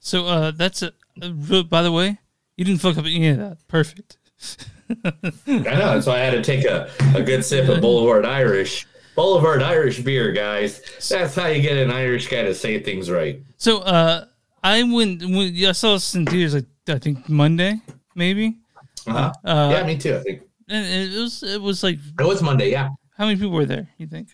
[0.00, 0.92] So uh, that's a.
[1.20, 2.18] Uh, by the way,
[2.56, 3.58] you didn't fuck up any of that.
[3.68, 4.18] Perfect.
[5.04, 5.12] I
[5.46, 8.86] know, so I had to take a, a good sip of Boulevard Irish.
[9.14, 10.80] Boulevard Irish beer, guys.
[11.08, 13.40] That's how you get an Irish guy to say things right.
[13.58, 14.24] So uh,
[14.64, 15.22] I went.
[15.22, 16.54] When, I saw this in theaters.
[16.54, 17.80] Like I think Monday,
[18.14, 18.58] maybe.
[19.06, 19.32] Uh-huh.
[19.44, 20.16] Uh, yeah, me too.
[20.16, 21.42] I think And it was.
[21.42, 21.98] It was like.
[22.18, 22.70] it was Monday.
[22.70, 22.90] Yeah.
[23.16, 23.88] How many people were there?
[23.98, 24.28] You think?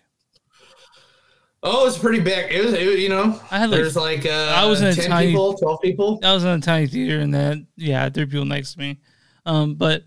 [1.63, 2.51] Oh, it was pretty big.
[2.51, 4.93] It was, it you know, I had like, there's like uh, I was in a
[4.93, 6.19] 10 tiny people, 12 people.
[6.23, 8.99] I was in a tiny theater, and that yeah, there were people next to me.
[9.45, 10.03] Um, but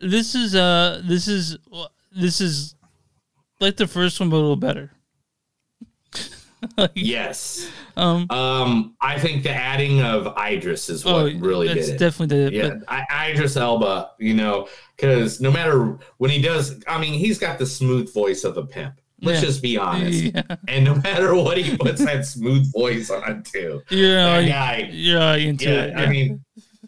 [0.00, 1.56] this is uh, this is
[2.12, 2.74] this is
[3.58, 4.90] like the first one, but a little better.
[6.94, 7.68] yes.
[7.96, 11.98] Um, um, I think the adding of Idris is what Oh, really did it.
[11.98, 16.40] definitely did it, Yeah, but- I, Idris Elba, you know, because no matter when he
[16.40, 18.94] does, I mean, he's got the smooth voice of a pimp.
[19.22, 19.46] Let's Yeah.
[19.48, 20.22] just be honest.
[20.34, 20.42] Yeah.
[20.68, 25.36] And no matter what he puts that smooth voice on to, You're that guy, you're
[25.36, 26.08] into yeah, it, I yeah.
[26.10, 26.44] mean,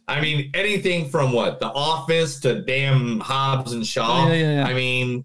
[0.08, 4.28] I mean, anything from what The Office to damn Hobbs and Shaw.
[4.28, 4.66] Yeah, yeah, yeah.
[4.66, 5.24] I mean,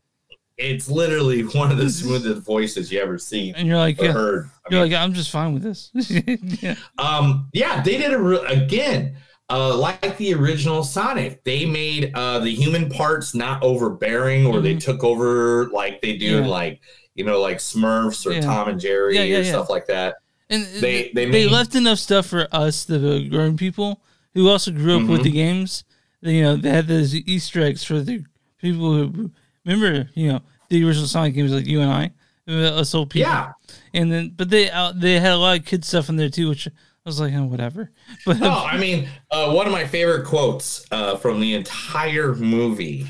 [0.57, 4.49] it's literally one of the smoothest voices you ever seen and you're like, yeah, heard.
[4.65, 5.91] I you're like, I'm just fine with this.
[6.63, 6.75] yeah.
[6.97, 9.15] Um, yeah, they did a re- again,
[9.49, 11.43] uh, like the original Sonic.
[11.43, 16.25] They made uh the human parts not overbearing, or they took over like they do
[16.25, 16.43] in Mm-hmm.
[16.45, 16.49] Yeah.
[16.51, 16.81] like
[17.15, 18.41] you know like Smurfs or.
[18.41, 20.15] Tom and Jerry or stuff like that.
[20.49, 24.01] And They- they they they, left enough stuff for us, the grown people
[24.33, 25.23] who also grew up with Mhm.
[25.23, 25.83] the games.
[26.21, 28.23] You know, they had those Easter eggs for the
[28.59, 29.31] people who
[29.67, 30.09] remember.
[30.13, 32.11] You know, the original Sonic games, like you and I,
[32.51, 33.29] us old people.
[33.29, 33.51] Yeah.
[33.93, 36.49] And then, but they uh, they had a lot of kid stuff in there too,
[36.49, 36.71] which I
[37.05, 37.91] was like, oh, whatever.
[38.25, 43.07] But Oh, I mean, uh, one of my favorite quotes uh, from the entire movie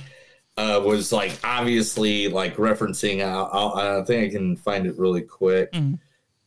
[0.58, 3.22] uh, was like obviously like referencing.
[3.22, 5.72] Uh, I'll, I think I can find it really quick.
[5.74, 6.00] Mhm.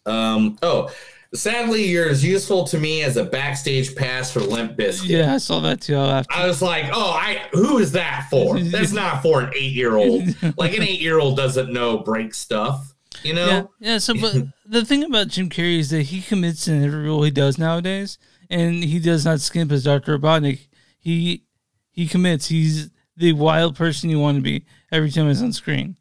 [0.07, 0.91] Um, oh,
[1.35, 5.09] sadly, you're as useful to me as a backstage pass for Limp Bizkit.
[5.09, 5.97] yeah, I saw that too.
[5.97, 8.59] I was like, oh, I who is that for?
[8.61, 10.23] That's not for an eight year old.
[10.57, 13.47] Like an eight year old doesn't know break stuff, you know?
[13.47, 13.99] Yeah, yeah.
[13.99, 14.35] So, but
[14.67, 18.19] the thing about Jim Carrey is that he commits in every role he does nowadays,
[18.49, 20.69] and he does not skimp as Doctor Robotnik.
[20.99, 21.45] He
[21.91, 22.49] he commits.
[22.49, 25.97] He's the wild person you want to be every time he's on screen.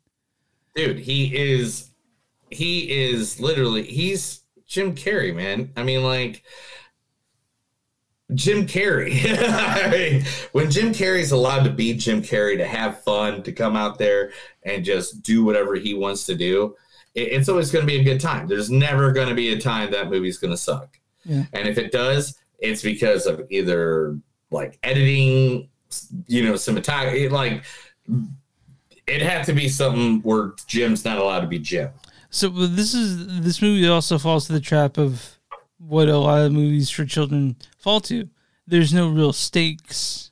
[0.75, 1.91] Dude, he is
[2.49, 4.38] he is literally he's
[4.69, 5.71] Jim Carrey, man.
[5.75, 6.43] I mean, like
[8.35, 9.19] Jim Carrey.
[9.25, 13.75] I mean, when Jim Carrey's allowed to be Jim Carrey, to have fun, to come
[13.75, 14.31] out there
[14.63, 16.75] and just do whatever he wants to do,
[17.15, 18.47] it- it's always going to be a good time.
[18.47, 20.99] There's never going to be a time that movie's going to suck.
[21.25, 21.45] Yeah.
[21.53, 24.19] And if it does, it's because of either
[24.51, 25.69] like editing,
[26.27, 27.63] you know, cinematography, like
[29.07, 31.89] it had to be something where Jim's not allowed to be Jim.
[32.29, 35.37] So this is this movie also falls to the trap of
[35.77, 38.29] what a lot of movies for children fall to.
[38.67, 40.31] There's no real stakes.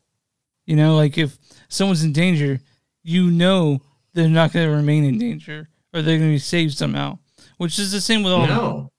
[0.65, 1.37] You know, like if
[1.69, 2.59] someone's in danger,
[3.03, 3.81] you know
[4.13, 7.19] they're not going to remain in danger or they're going to be saved somehow.
[7.57, 8.45] Which is the same with all.
[8.45, 8.91] No.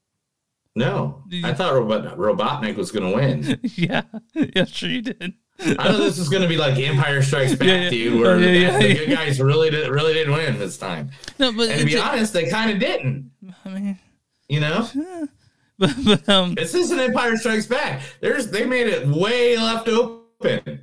[0.74, 1.24] No.
[1.44, 3.60] I thought Robot- Robotnik was going to win.
[3.76, 4.02] yeah,
[4.34, 5.34] yeah, sure you did.
[5.60, 7.90] I know this is going to be like Empire Strikes Back, Yeah, yeah.
[7.90, 8.94] dude, where yeah, the yeah.
[8.94, 11.10] good guys really did, really didn't win this time.
[11.38, 13.30] No, but and to be it's- honest, they kind of didn't.
[13.64, 13.98] I mean,
[14.48, 14.88] you know,
[15.78, 18.02] but, but um, this isn't Empire Strikes Back.
[18.20, 20.80] There's they made it way left open,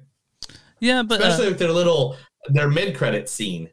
[0.80, 2.18] yeah, but uh, especially with their little
[2.50, 3.70] their mid credit scene.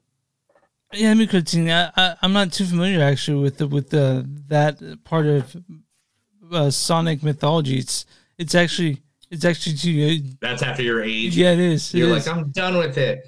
[0.93, 1.73] Yeah, I mean, continue.
[1.73, 5.57] I, I, I'm not too familiar actually with the with the that part of
[6.53, 7.79] uh, Sonic mythology.
[7.79, 8.07] It's
[8.39, 9.02] it's actually
[9.33, 10.21] it's actually too.
[10.43, 11.35] That's after your age.
[11.37, 11.95] Yeah, it is.
[11.95, 12.27] It You're is.
[12.27, 13.27] like, I'm done with it.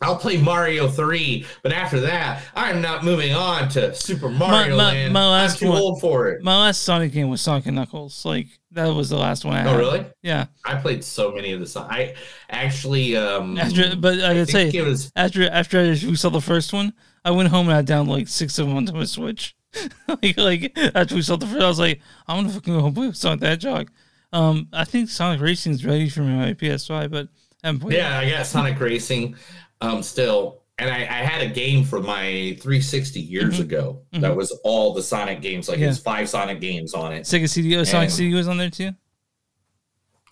[0.00, 4.84] I'll play Mario 3, but after that, I'm not moving on to Super Mario my,
[4.84, 5.12] Land.
[5.12, 6.42] my last I'm too one, old for it.
[6.42, 8.24] My last Sonic game was Sonic and Knuckles.
[8.24, 9.68] Like that was the last one I had.
[9.68, 10.04] Oh, really?
[10.22, 10.46] Yeah.
[10.64, 11.88] I played so many of the songs.
[11.90, 12.14] I
[12.50, 16.72] actually, um, After, but I gotta say, it was after after we saw the first
[16.72, 16.92] one,
[17.24, 19.56] I went home and I downloaded like six of them onto my Switch.
[20.08, 22.94] like like after we saw the first, I was like, I'm gonna fucking go home
[22.94, 23.90] play Sonic the Hedgehog.
[24.32, 27.28] Um, I think Sonic Racing's ready for my PS5, but
[27.64, 29.36] I Yeah, I got Sonic Racing
[29.80, 30.62] um still.
[30.78, 33.60] And I, I had a game from my 360 years Mhm.
[33.60, 34.20] ago Mhm.
[34.20, 35.68] that was all the Sonic games.
[35.70, 35.86] Like Yeah.
[35.86, 37.22] there's five Sonic games on it.
[37.22, 37.76] Sega CD.
[37.76, 38.90] Oh, Sonic CD was on there too.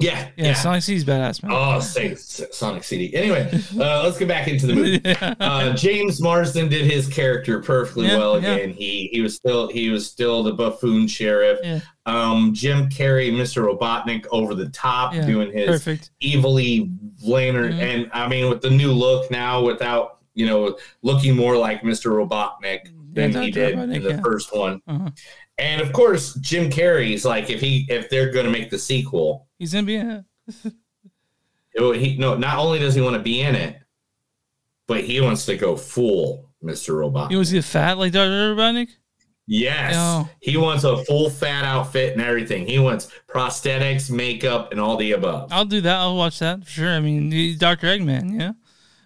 [0.00, 0.52] Yeah, Yeah, yeah.
[0.54, 1.52] Sonic CD's badass, man.
[1.54, 3.14] Oh, say Sonic CD.
[3.14, 5.00] Anyway, uh, let's get back into the movie.
[5.40, 8.54] Uh, James Marsden did his character perfectly Yeah, well yeah.
[8.54, 8.70] again.
[8.74, 11.61] He he was still he was still the buffoon sheriff.
[11.62, 11.80] Yeah.
[12.07, 13.64] Um, Jim Carrey, Mr.
[13.64, 16.11] Robotnik, over the top, Yeah, doing his perfect.
[16.22, 16.90] evilly
[17.22, 17.72] lantern.
[17.74, 17.78] Mhm.
[17.80, 22.11] And I mean, with the new look now, without you know looking more like Mr.
[22.11, 24.20] Robotnik than Yeah, he did Robotnik, in the yeah.
[24.22, 24.83] first one.
[24.88, 25.11] Uh-huh.
[25.57, 29.43] And of course, Jim Carrey's like if he if they're going to make the sequel,
[29.59, 30.25] He's in it.
[31.75, 33.79] it- he no, not only does he want to be in it,
[34.87, 36.95] but he wants to go full Mr.
[36.97, 37.31] Robot.
[37.31, 38.55] He want to fat like Dr.
[38.55, 38.88] Robotnik?
[39.47, 42.67] yes, he wants a full fat outfit and everything.
[42.67, 45.53] He wants prosthetics, makeup, and all the above.
[45.53, 45.97] I'll do that.
[45.97, 46.90] I'll watch that for sure.
[46.93, 47.87] I mean, Dr.
[47.88, 48.53] Eggman, yeah.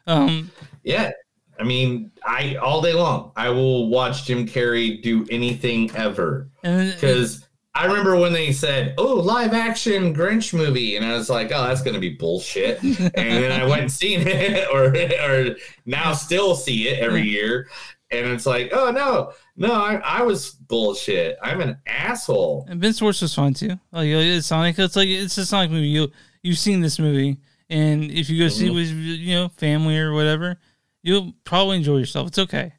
[0.07, 0.51] Um,
[0.85, 1.11] Yeah,
[1.59, 7.48] I mean, I all day long I will watch Jim Carrey do anything ever because.
[7.75, 11.63] I remember when they said, "Oh, live action Grinch movie," and I was like, "Oh,
[11.69, 16.55] that's gonna be bullshit." and then I went and seen it, or or now still
[16.57, 17.69] see it every year,
[18.11, 21.37] and it's like, "Oh no, no, I, I was bullshit.
[21.43, 23.79] I'm an asshole." and Vince Schwartz was fun too.
[23.93, 24.79] Like it's Sonic.
[24.79, 25.89] It's like it's a Sonic movie.
[25.89, 26.11] You
[26.43, 27.37] you've seen this movie,
[27.71, 28.75] and if you go see it Mhm.
[28.75, 30.57] with you know family or whatever,
[31.03, 32.27] you'll probably enjoy yourself.
[32.29, 32.73] It's okay.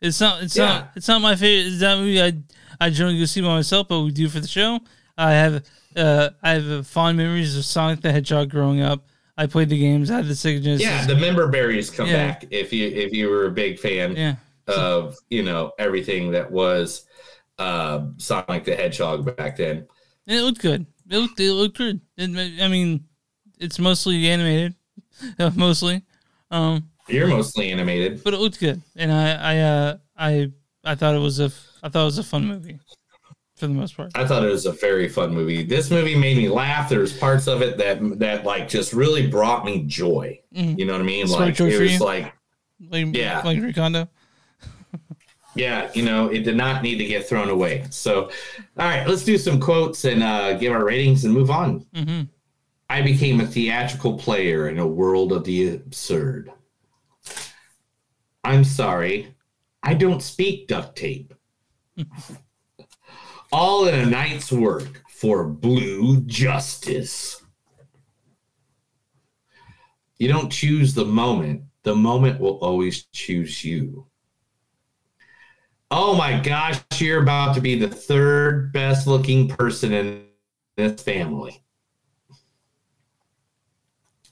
[0.00, 0.42] It's not.
[0.44, 0.66] It's Yeah.
[0.66, 0.90] not.
[0.94, 1.72] It's not my favorite.
[1.72, 2.34] It's that movie I
[2.80, 4.80] I generally go see by myself, but we do for the show.
[5.16, 5.64] I have
[5.96, 9.06] uh I have uh, fond memories of Sonic the Hedgehog growing up.
[9.36, 10.10] I played the games.
[10.10, 10.86] I had the Sega Genesis.
[10.86, 12.28] Yeah, the member berries come Yeah.
[12.28, 14.36] back if you if you were a big fan Yeah.
[14.68, 17.06] of you know everything that was
[17.58, 19.86] uh, Sonic the Hedgehog back then.
[20.26, 20.86] And it looked good.
[21.10, 22.00] It looked it looked good.
[22.16, 23.04] It, I mean,
[23.58, 24.74] it's mostly animated,
[25.54, 26.02] mostly.
[26.50, 28.24] Um, You're mostly animated.
[28.24, 30.52] but it looked good, and I I uh, I
[30.84, 32.78] I thought it was a f- I thought it was a fun movie,
[33.56, 34.10] for the most part.
[34.14, 35.62] I thought it was a very fun movie.
[35.62, 36.88] This movie made me laugh.
[36.88, 40.40] There's parts of it that that like just really brought me joy.
[40.56, 40.78] Mhm.
[40.78, 41.28] You know what I mean?
[41.28, 42.34] Like it was like
[42.90, 43.42] Like Yeah.
[43.44, 44.08] like Recondo.
[45.54, 47.84] yeah, you know, it did not need to get thrown away.
[47.90, 51.86] So, all right, let's do some quotes and uh, give our ratings and move on.
[51.94, 52.22] Mm-hmm.
[52.90, 56.50] I became a theatrical player in a world of the absurd.
[58.42, 59.34] I'm sorry,
[59.82, 61.32] I don't speak duct tape.
[63.52, 67.42] All in a night's work for blue justice.
[70.18, 74.06] You don't choose the moment, the moment will always choose you.
[75.90, 80.24] Oh my gosh, you're about to be the third best looking person in
[80.76, 81.62] this family.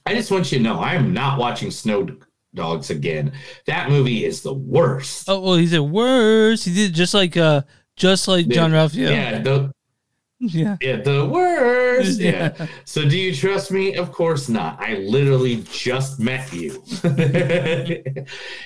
[0.05, 2.09] I just want you to know I am not watching Snow
[2.55, 3.33] Dogs again.
[3.67, 5.29] That movie is the worst.
[5.29, 6.65] Oh well, he said worse.
[6.65, 7.63] He did just like uh
[7.97, 9.11] just like Jean-Ralphio.
[9.11, 9.73] Yeah, the
[10.41, 10.77] yeah.
[10.81, 11.73] yeah, the worst.
[12.21, 12.53] Yeah.
[12.59, 12.67] Yeah.
[12.85, 13.95] So do you trust me?
[13.95, 14.81] Of course not.
[14.81, 16.83] I literally just met you.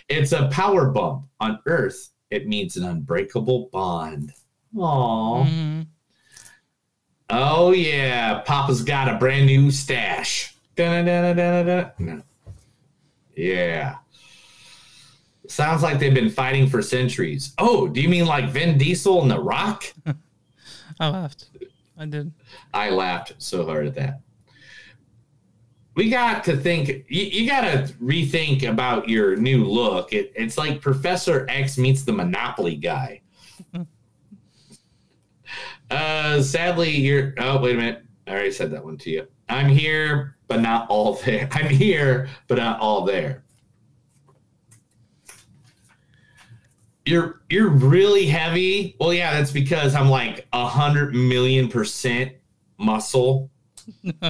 [0.09, 2.11] it's a power bump on Earth.
[2.31, 4.33] It means an unbreakable bond.
[4.75, 5.47] Aww.
[5.47, 5.87] Mhm.
[7.31, 10.55] Oh yeah, Papa's got a brand new stash.
[10.77, 11.91] Da-da-da-da-da-da.
[11.99, 12.23] No.
[13.37, 13.97] Yeah.
[15.47, 17.55] Sounds like they've been fighting for centuries.
[17.59, 19.85] Oh, do you mean like Vin Diesel and The Rock?
[21.01, 21.47] I laughed.
[21.97, 22.33] I did.
[22.75, 24.21] I laughed so hard at that.
[25.95, 30.13] We got to think, you, you got to rethink about your new look.
[30.13, 33.23] It, it's like Professor X meets the Monopoly guy.
[35.91, 38.03] uh, sadly, you're, oh, wait a minute.
[38.27, 39.27] I already said that one to you.
[39.49, 41.49] I'm here, but not all there.
[41.53, 43.45] I'm here, but not all there.
[47.05, 48.97] You're you're really heavy.
[48.99, 52.33] Well, yeah, that's because I'm like a hundred million percent
[52.79, 53.51] muscle.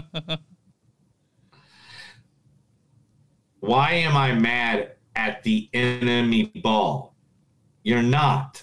[3.61, 7.17] Why am I mad at the enemy ball?
[7.83, 8.63] You're not.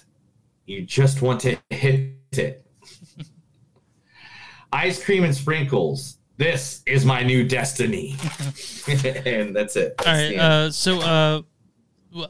[0.66, 2.64] You just want to hit it.
[4.72, 6.18] Ice cream and sprinkles.
[6.36, 8.16] This is my new destiny.
[8.88, 9.94] and that's it.
[9.98, 10.28] All That's right.
[10.28, 10.40] the end.
[10.40, 11.42] Uh, so uh,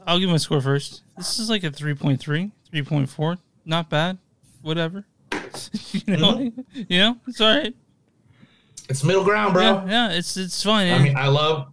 [0.05, 1.03] I'll give my score first.
[1.17, 3.37] This is like a 3.3, 3.4.
[3.65, 4.19] Not bad.
[4.61, 5.05] Whatever.
[5.91, 7.73] you know, you know, it's all right.
[8.89, 9.63] it's middle ground, bro.
[9.63, 10.91] Yeah, yeah, it's it's fine.
[10.91, 11.71] I mean, I love,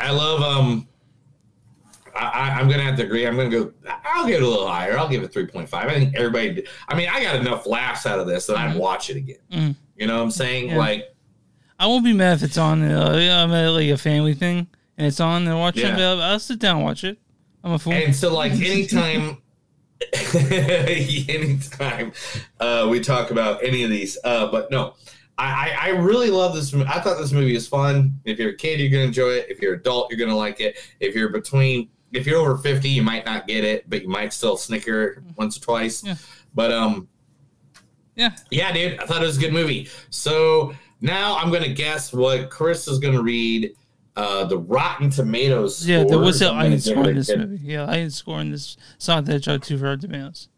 [0.00, 0.42] I love.
[0.42, 0.88] Um,
[2.14, 3.26] I, I, I'm gonna have to agree.
[3.26, 3.72] I'm gonna go.
[4.04, 4.98] I'll give it a little higher.
[4.98, 5.72] I'll give it 3.5.
[5.72, 6.66] I think everybody.
[6.88, 9.38] I mean, I got enough laughs out of this that I'd watch it again.
[9.52, 9.76] Mm.
[10.00, 10.70] You know what I'm saying?
[10.70, 10.78] Yeah.
[10.78, 11.14] Like,
[11.78, 12.82] I won't be mad if it's on.
[12.82, 15.82] Uh, I'm at like a family thing and it's on and watch it.
[15.82, 15.96] Yeah.
[15.96, 17.18] But I'll sit down and watch it.
[17.62, 17.92] I'm a fool.
[17.92, 19.36] and so like anytime,
[21.28, 22.12] anytime
[22.58, 24.94] uh, we talk about any of these, uh, but no.
[25.36, 26.86] I, I I really love this movie.
[26.86, 28.20] I thought this movie was fun.
[28.26, 29.46] If you're a kid, you're gonna enjoy it.
[29.48, 30.76] If you're an adult, you're gonna like it.
[31.00, 34.34] If you're between, if you're over fifty, you might not get it, but you might
[34.34, 36.04] still snicker once or twice.
[36.04, 36.16] Yeah.
[36.54, 37.08] But um,
[38.20, 39.88] yeah, yeah, dude, I thought it was a good movie.
[40.10, 43.74] So now I'm gonna guess what Chris is gonna read.
[44.16, 45.86] Uh, the Rotten Tomatoes.
[45.88, 46.40] yeah, there was scores.
[46.42, 47.58] an I'm gonna audience score in this a- movie.
[47.62, 50.48] Yeah, audience score in this Sonic the Hedgehog 2 for Rotten Tomatoes.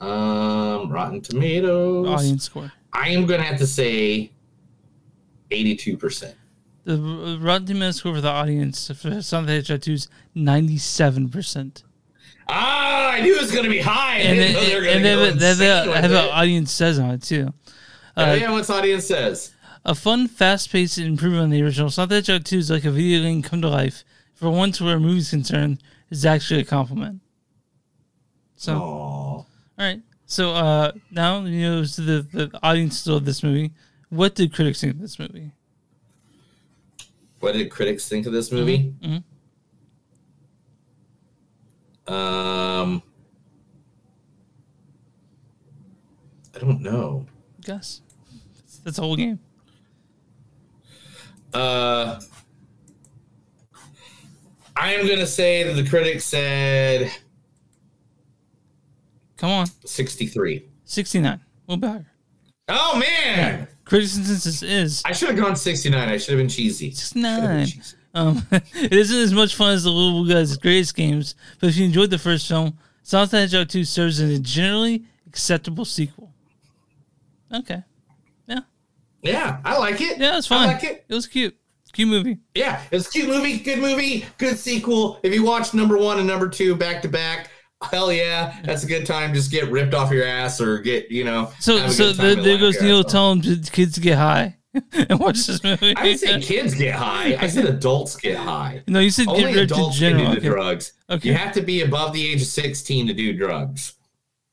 [0.00, 2.08] Um, Rotten Tomatoes.
[2.08, 2.72] Audience score.
[2.92, 4.32] I am gonna have to say
[5.50, 6.34] eighty-two percent.
[6.84, 11.84] The Rotten Tomatoes score for the audience for Sonic the Hedgehog 2 is 97%.
[12.48, 14.18] Ah, I knew it was gonna be high.
[14.18, 14.56] And then, and
[15.04, 17.52] then, go then, then, insane they with have an audience says on it too.
[18.16, 19.52] Oh, Uh, yeah, what's audience says?
[19.84, 21.88] A fun, fast-paced improvement on the original.
[21.88, 24.04] It's not that Hedgehog 2 is like a video game come to life.
[24.34, 27.20] For once where a movie's concerned, is actually a compliment.
[28.56, 29.46] So, all
[29.78, 30.00] right.
[30.26, 33.72] So uh, now you know so the the audience still of this movie.
[34.08, 35.52] What did critics think of this movie?
[37.40, 38.94] What did critics think of this movie?
[39.02, 39.24] Mhm.
[42.08, 43.02] Um,
[46.54, 47.26] I don't know.
[47.64, 48.00] Guess
[48.56, 49.38] that's, that's the whole game.
[51.54, 52.20] Uh,
[54.74, 57.12] I am gonna say that the critics said
[59.36, 60.66] Come on, sixty-three.
[60.84, 61.40] sixty-nine.
[61.68, 62.06] Her?
[62.68, 66.08] Oh man, Critics' consensus is I should have gone sixty-nine.
[66.08, 66.94] I should have been cheesy.
[67.18, 67.66] nine.
[68.14, 71.84] Um, it isn't as much fun as the Little Guys' greatest games, but if you
[71.84, 76.32] enjoyed the first film, Sonic the Hedgehog 2 serves as a generally acceptable sequel.
[77.52, 77.82] Okay.
[78.46, 78.60] Yeah.
[79.22, 80.18] Yeah, I like it.
[80.18, 80.68] Yeah, it was fun.
[80.68, 81.04] I like it.
[81.08, 81.56] It was cute.
[81.92, 82.38] Cute movie.
[82.54, 85.20] Yeah, it's a cute movie, good movie, good sequel.
[85.22, 87.50] If you watch number one and number two back to back,
[87.82, 89.34] hell yeah, that's a good time.
[89.34, 91.52] Just get ripped off your ass or get, you know.
[91.60, 94.56] So, so the, there goes Neil telling kids to get high
[94.92, 95.94] and watch this movie.
[95.96, 97.36] I didn't say kids get high.
[97.38, 98.82] I said adults get high.
[98.88, 100.40] No, you said get Only in adults do the Okay.
[100.40, 100.92] drugs.
[101.10, 101.28] Okay.
[101.28, 103.94] You have to be above the age of 16 to do drugs.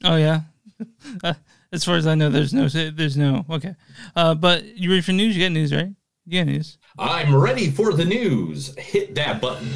[0.04, 0.42] Oh yeah.
[1.24, 1.34] Uh,
[1.74, 3.76] as far as I know, there's no there's no okay.
[4.16, 5.36] Uh, but you ready for news?
[5.36, 5.90] You got news, right?
[6.26, 6.78] You got news.
[6.98, 8.74] I'm ready for the news.
[8.78, 9.68] Hit that button.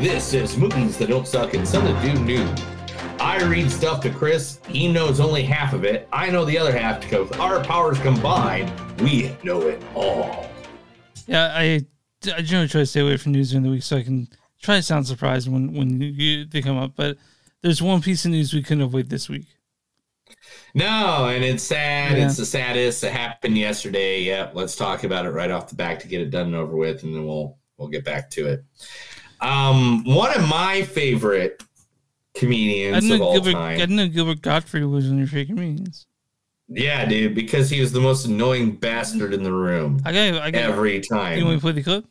[0.00, 2.60] This is movies that don't suck and some that do news.
[3.20, 4.60] I read stuff to Chris.
[4.68, 6.08] He knows only half of it.
[6.12, 10.48] I know the other half because our powers combined, we know it all.
[11.26, 11.86] Yeah, I
[12.36, 14.28] I generally try to stay away from news during the week so I can
[14.60, 16.92] try to sound surprised when when you, they come up.
[16.96, 17.16] But
[17.62, 19.46] there's one piece of news we couldn't avoid this week.
[20.74, 22.18] No, and it's sad.
[22.18, 22.26] Yeah.
[22.26, 23.04] It's the saddest.
[23.04, 24.22] It happened yesterday.
[24.22, 24.54] Yep.
[24.54, 27.02] Let's talk about it right off the back to get it done and over with,
[27.04, 28.64] and then we'll we'll get back to it.
[29.40, 31.62] Um, one of my favorite
[32.36, 33.52] I comedians didn't of all Gilbert.
[33.52, 33.62] time.
[33.74, 36.06] I didn't know Gilbert Gottfried was one of your favorite comedians.
[36.68, 40.00] Yeah, dude, because he was the most annoying bastard in the room.
[40.04, 40.42] I got.
[40.42, 40.62] I got.
[40.62, 41.36] every You time.
[41.38, 42.04] want me to play the clip?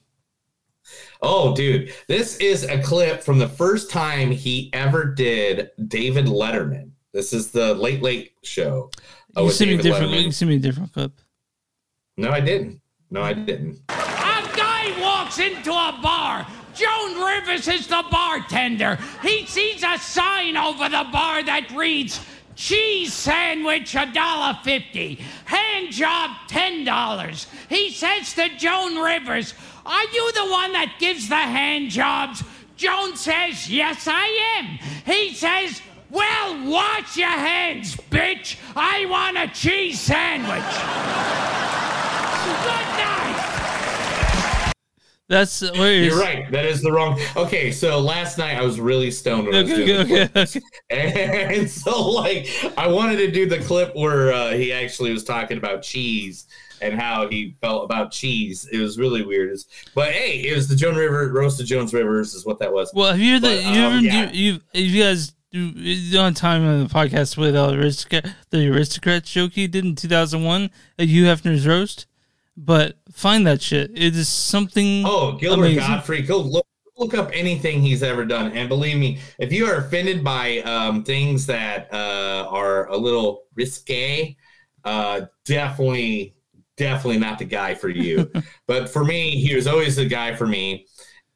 [1.21, 6.91] Oh, dude, this is a clip from the first time he ever did David Letterman.
[7.13, 8.91] This is the Late Late Show.
[9.35, 10.11] uh, You with sent me a different.
[10.11, 10.23] Letterman.
[10.25, 11.13] You sent me a different clip.
[12.17, 12.79] No, I didn't.
[13.09, 13.79] No, I didn't.
[13.89, 13.93] A
[14.55, 16.45] guy walks into a bar.
[16.73, 18.97] Joan Rivers is the bartender.
[19.21, 22.19] He sees a sign over the bar that reads,
[22.55, 25.15] Cheese sandwich a dollar fifty.
[25.45, 27.47] Hand job ten dollars.
[27.69, 29.53] He says to Joan Rivers,
[29.85, 32.43] Are you the one that gives the hand jobs?
[32.77, 34.77] Joan says, Yes, I am.
[35.05, 38.57] He says, Well, wash your hands, bitch.
[38.75, 40.61] I want a cheese sandwich.
[45.29, 45.77] That's is.
[45.77, 46.51] You're right.
[46.51, 47.19] That is the wrong.
[47.35, 50.57] Okay, so last night I was really stoned when I was Okay, doing the
[50.91, 52.47] okay, and so like
[52.77, 56.47] I wanted to do the clip where uh, he actually was talking about cheese
[56.81, 58.67] and how he felt about cheese.
[58.71, 59.57] It was really weird.
[59.95, 62.91] But hey, it was the Joan River roasted Jones Rivers is what that was.
[62.93, 64.31] Well, have you ever, But, you um, ever, yeah.
[64.31, 68.33] you, you, if you guys do, you don't time on the podcast with uh, aristocrat,
[68.49, 70.69] the aristocrats joke he did in 2001
[70.99, 72.07] at Hugh Hefner's roast,
[72.57, 73.91] but find that shit.
[73.95, 75.03] It is something.
[75.05, 75.79] Oh, Gilbert amazing.
[75.79, 76.27] Gottfried.
[76.27, 80.23] Go look look up anything he's ever done, and believe me, if you are offended
[80.23, 84.35] by um, things that uh, are a little risque,
[84.85, 86.35] uh, definitely,
[86.77, 88.31] definitely not the guy for you.
[88.67, 90.85] but for me, he was always the guy for me,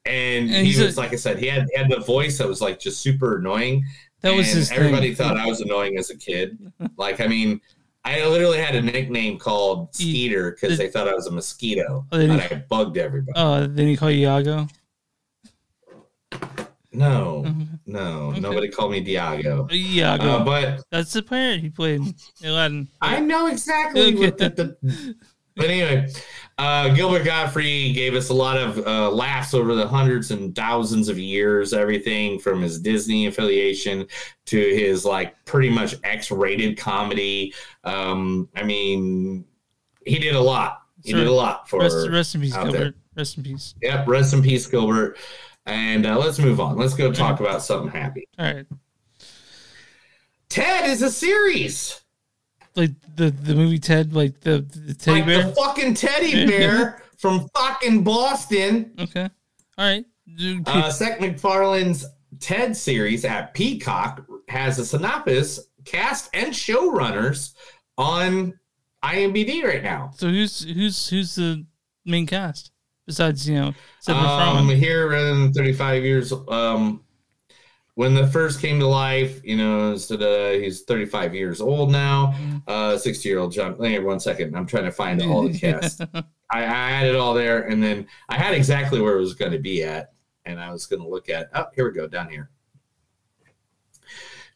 [0.06, 2.38] and, And he he's a- was like I said, he had he had the voice
[2.38, 3.84] that was like just super annoying.
[4.22, 5.28] That was his Everybody thing.
[5.28, 6.58] thought I was annoying as a kid.
[6.98, 7.62] like, I mean,
[8.04, 12.06] I literally had a nickname called Skeeter because they thought I was a mosquito.
[12.12, 13.34] Oh, but I bugged everybody.
[13.36, 14.68] Oh, then you call you Iago.
[16.94, 17.54] No,
[17.86, 19.72] no, nobody called me Diago.
[19.72, 20.24] Iago.
[20.24, 22.88] Uh, but that's the player he played in Aladdin.
[23.02, 25.16] I know exactly what the, the
[25.56, 26.08] But anyway,
[26.58, 31.08] uh, Gilbert Gottfried gave us a lot of uh, laughs over the hundreds and thousands
[31.08, 31.72] of years.
[31.74, 34.08] Everything from his Disney affiliation
[34.48, 37.54] to his like pretty much X-rated comedy.
[37.84, 39.46] Um, I mean,
[40.06, 40.82] he did a lot.
[41.04, 41.20] He Sure.
[41.20, 42.94] did a lot for rest, rest in peace, out there.
[43.16, 43.76] Rest in peace.
[43.82, 45.18] Yep, rest in peace, Gilbert.
[45.68, 46.78] And uh, let's move on.
[46.78, 48.28] Let's go talk about something happy.
[48.40, 48.66] All right.
[50.50, 52.02] Ted is a series.
[52.78, 55.44] Like the the movie Ted, like the the teddy like bear.
[55.48, 58.94] the fucking teddy bear from fucking Boston.
[59.00, 59.30] Okay.
[59.78, 60.06] All right.
[60.66, 62.06] Uh, Seth MacFarlane's
[62.40, 67.54] TED series at Peacock has a synopsis, cast, and showrunners
[67.98, 68.54] on
[69.04, 70.12] IMDb right now.
[70.16, 71.66] so who's who's who's the
[72.06, 72.72] main cast
[73.06, 74.78] besides you know Seth Um, MacFarlane?
[74.78, 77.04] here in 35 years, um,
[77.98, 82.36] when the first came to life, you know, instead of he's 35 years old now,
[82.68, 83.76] uh, 60 year old John.
[83.80, 84.56] Hang on one second.
[84.56, 86.02] I'm trying to find all the cast.
[86.14, 89.52] I, I had it all there, and then I had exactly where it was going
[89.52, 90.14] to be at,
[90.46, 91.50] and I was going to look at.
[91.56, 92.52] Oh, here we go, down here.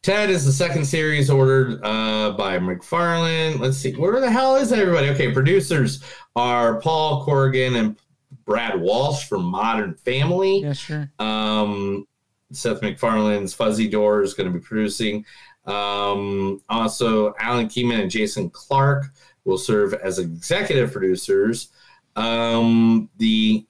[0.03, 3.59] Ted is the second series ordered uh, by MacFarlane.
[3.59, 5.09] Let's see, where the hell is everybody?
[5.09, 6.03] Okay, producers
[6.35, 7.97] are Paul Corrigan and
[8.45, 10.59] Brad Walsh from Modern Family.
[10.59, 11.11] Yeah, sure.
[11.17, 12.05] Um,
[12.51, 15.25] Seth MacFarlane's Fuzzy Door is going to be producing.
[15.65, 19.05] Um, also, Alana Kleiman and Jason Clark
[19.45, 21.69] will serve as executive producers.
[22.15, 23.65] Um, the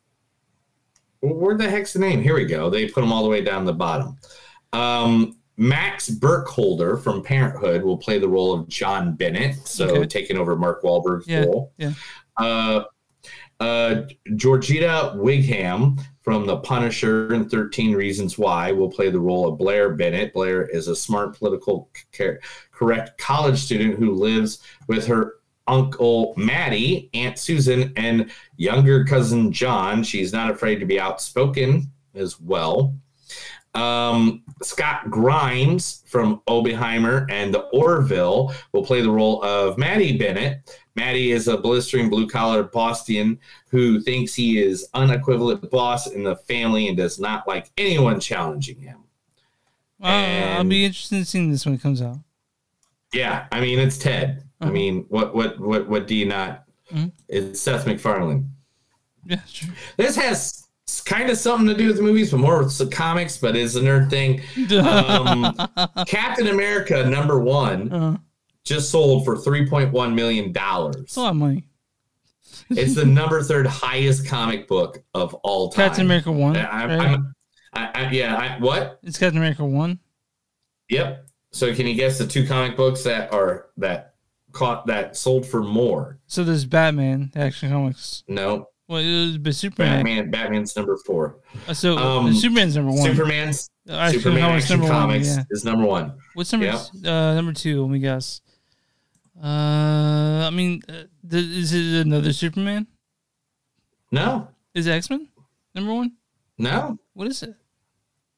[1.22, 2.22] where the heck's the name?
[2.22, 2.70] Here we go.
[2.70, 4.18] They put them all the way down the bottom.
[4.74, 10.06] Um, Max Burkholder from Parenthood will play the role of John Bennett, so Okay.
[10.08, 11.72] taking over Mark Wahlberg's Yeah, role.
[11.78, 11.94] yeah.
[12.38, 12.86] Uh,
[13.60, 14.02] uh,
[14.36, 19.90] Giorgia Whigham from The Punisher and 13 Reasons Why will play the role of Blair
[19.90, 20.34] Bennett.
[20.34, 22.38] Blair is a smart, political, ca-
[22.72, 25.36] correct college student who lives with her
[25.68, 30.04] uncle Matty, Aunt Susan, and younger cousin John.
[30.04, 32.94] She's not afraid to be outspoken as well.
[33.74, 40.78] Um, Scott Grimes from Oppenheimer and the Orville will play the role of Matty Bennett.
[40.96, 46.36] Matty is a blistering blue collar Bostonian who thinks he is unequivalent boss in the
[46.36, 48.98] family and does not like anyone challenging him.
[50.04, 50.08] Uh,
[50.58, 52.18] I'll be interested in seeing this when it comes out.
[53.14, 54.44] Yeah, I mean it's Ted.
[54.60, 54.74] I Uh-huh.
[54.74, 56.66] mean, what what what what do you not?
[56.92, 57.12] Mhm.
[57.30, 58.52] It's Seth MacFarlane.
[59.26, 59.70] Yeah, sure.
[59.98, 60.61] This has
[61.00, 63.38] kind of something to do with movies, but more with the comics.
[63.38, 64.42] But it's a nerd thing.
[64.78, 65.56] Um,
[66.08, 68.18] Captain America number one Uh,
[68.66, 70.98] just sold for three point one million dollars.
[70.98, 71.66] it's a lot of money.
[72.70, 75.88] It's the number third highest comic book of all time.
[75.88, 76.58] Captain America one.
[76.58, 77.02] I, right?
[77.10, 77.36] I'm-
[77.74, 78.36] I, I, yeah.
[78.36, 79.00] I, what?
[79.04, 80.00] It's Captain America one.
[80.90, 81.26] Yep.
[81.54, 84.16] So can you guess the two comic books that are that
[84.52, 86.20] caught that sold for more?
[86.28, 88.24] So there's Batman, the Action Comics.
[88.28, 88.68] No.
[88.92, 90.04] Well, it was but Superman.
[90.04, 90.32] Batman.
[90.32, 91.38] Batman's number four.
[91.66, 93.10] Uh, so Um, Superman's number one.
[93.10, 95.44] Superman's Uh, Superman Action number one, Comics yeah.
[95.50, 96.14] is number one.
[96.34, 96.80] What's number Yep.
[97.06, 97.82] uh, number two?
[97.84, 98.42] Let me guess.
[99.42, 99.48] Uh,
[100.46, 102.86] I mean, uh, th- is it another Superman?
[104.12, 104.50] No.
[104.74, 105.30] Is X Men
[105.74, 106.12] number one?
[106.58, 107.00] No.
[107.14, 107.56] What is it?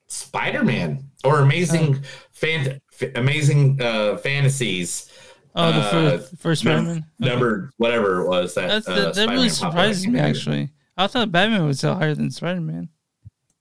[0.08, 5.10] Spider Man or Amazing fan, f- Amazing uh, Fantasies.
[5.56, 7.06] Oh, the uh, first, first num- Spider-Man.
[7.20, 8.68] Number whatever it was that.
[8.70, 9.72] That's, uh, that, that really Spider-Man popped up.
[9.96, 10.20] surprises me.
[10.20, 12.90] Actually, I thought Batman would sell higher than Spider Man.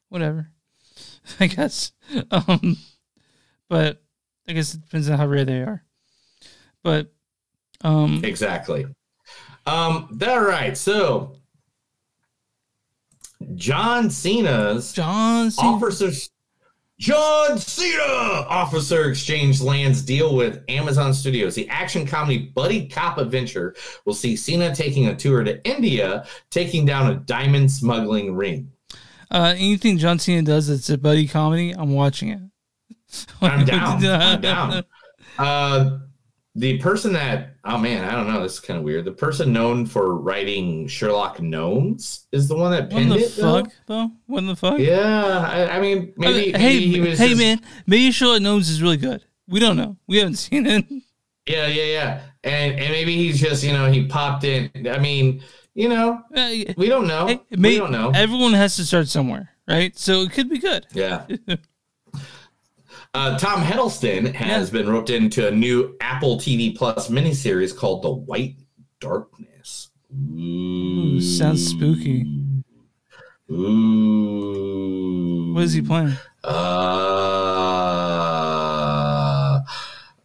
[0.09, 0.51] Whatever,
[1.41, 1.93] I guess.
[2.31, 2.77] Um,
[3.69, 4.03] but
[4.49, 5.83] I guess it depends on how rare they are.
[6.83, 7.11] But
[7.83, 8.85] um, Exactly.
[9.67, 10.77] Um, all right.
[10.77, 11.37] So
[13.55, 15.69] John Cena's John Cena.
[15.69, 16.31] officers
[17.03, 21.57] John Cena Officer Exchange lands deal with Amazon Studios.
[21.57, 23.75] The action comedy buddy cop adventure
[24.05, 28.71] will see Cena taking a tour to India, taking down a diamond smuggling ring.
[29.33, 32.41] uh, anything John Cena does that's a buddy comedy, I'm watching it.
[33.41, 34.07] I'm down.
[34.07, 34.85] I'm down.
[35.37, 35.99] Uh,
[36.55, 38.43] the person that oh man, I don't know.
[38.43, 39.05] This is kind of weird.
[39.05, 43.31] The person known for writing Sherlock Gnomes is the one that pinned the it.
[43.31, 44.11] fuck, though?
[44.27, 44.79] What the fuck?
[44.79, 47.19] Yeah, I, I mean, maybe, uh, I mean, hey, maybe he was.
[47.19, 49.25] hey, just- man, maybe Sherlock Gnomes is really good.
[49.49, 49.97] We don't know.
[50.07, 50.85] We haven't seen it.
[51.47, 52.21] Yeah, yeah, yeah.
[52.45, 54.71] And and maybe he's just you know he popped in.
[54.89, 55.43] I mean,
[55.75, 57.27] you know, uh, we don't know.
[57.29, 58.11] Hey, we don't know.
[58.15, 59.97] Everyone has to start somewhere, right?
[59.99, 60.87] So it could be good.
[60.93, 61.27] Yeah.
[63.15, 68.11] Uh, Tom Hiddleston has been roped into a new Apple TV Plus miniseries called The
[68.11, 68.57] White
[69.01, 69.91] Darkness.
[70.35, 72.25] Ooh, sounds spooky.
[73.51, 74.73] Ooh.
[75.53, 76.15] What is he playing?
[76.43, 76.53] Uh,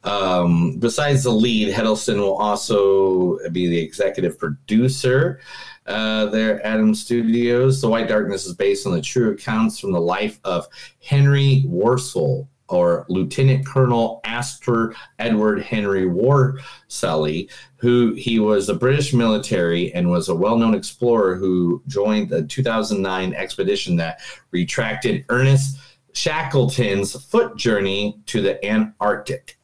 [0.06, 5.42] um, besides the lead, Hiddleston will also be the executive producer
[5.88, 7.82] uh, there at Adam Studios.
[7.82, 10.68] The White Darkness is based on the true accounts from the life of
[11.04, 19.94] Henry Worsley, or Lieutenant Colonel Astor Edward Henry Worsley, who he was a British military
[19.94, 24.20] and was a well-known explorer who joined the 2009 expedition that
[24.52, 25.80] retracted Ernest
[26.14, 29.58] Shackleton's foot journey to the Antarctic.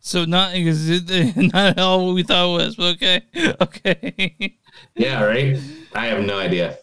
[0.00, 0.54] So not
[1.36, 2.76] not all what we thought it was.
[2.76, 3.22] But okay,
[3.60, 4.56] okay.
[4.96, 5.58] Yeah, right.
[5.94, 6.78] I have no idea.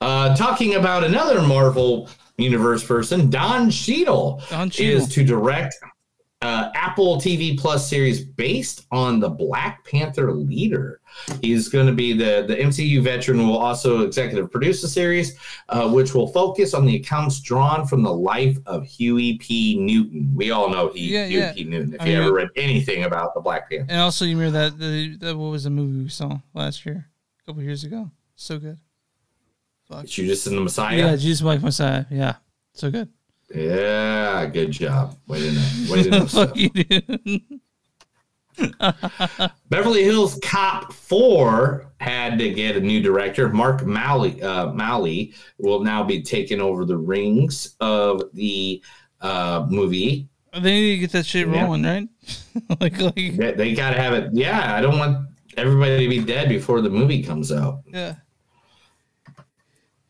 [0.00, 2.08] Uh, talking about another Marvel
[2.38, 5.02] Universe person, Don Cheadle, Don Cheadle.
[5.02, 5.74] is to direct
[6.40, 11.00] uh, Apple TV Plus series based on the Black Panther leader.
[11.40, 13.46] He's going to be the the MCU veteran.
[13.46, 15.36] Will also executive produce the series,
[15.68, 19.76] uh, which will focus on the accounts drawn from the life of Huey P.
[19.78, 20.32] Newton.
[20.34, 21.52] We all know he, Yeah, Huey yeah.
[21.52, 21.64] P.
[21.64, 21.94] Newton.
[21.94, 23.86] If I you mean- ever read anything about the Black Panther.
[23.90, 27.06] And also, you remember that the that what was the movie we saw last year,
[27.40, 28.10] a couple years ago?
[28.34, 28.78] So good.
[30.04, 30.96] Judas and the Messiah.
[30.96, 32.04] Yeah, Jesus Black Messiah.
[32.10, 32.36] Yeah,
[32.74, 33.08] so good.
[33.54, 35.16] Yeah, good job.
[35.26, 35.68] Way to know.
[35.92, 36.26] Way to know.
[36.26, 37.42] Fuck you, dude.
[39.68, 43.48] Beverly Hills Cop 4 had to get a new director.
[43.48, 48.82] Mark Molloy, uh, Molloy will now be taking over the rings of the
[49.20, 50.28] uh, movie.
[50.52, 51.62] They need to get that shit Yeah.
[51.64, 52.08] rolling, right?
[52.80, 54.30] like, like, They, they got to have it.
[54.32, 57.80] Yeah, I don't want everybody to be dead before the movie comes out.
[57.86, 58.16] yeah.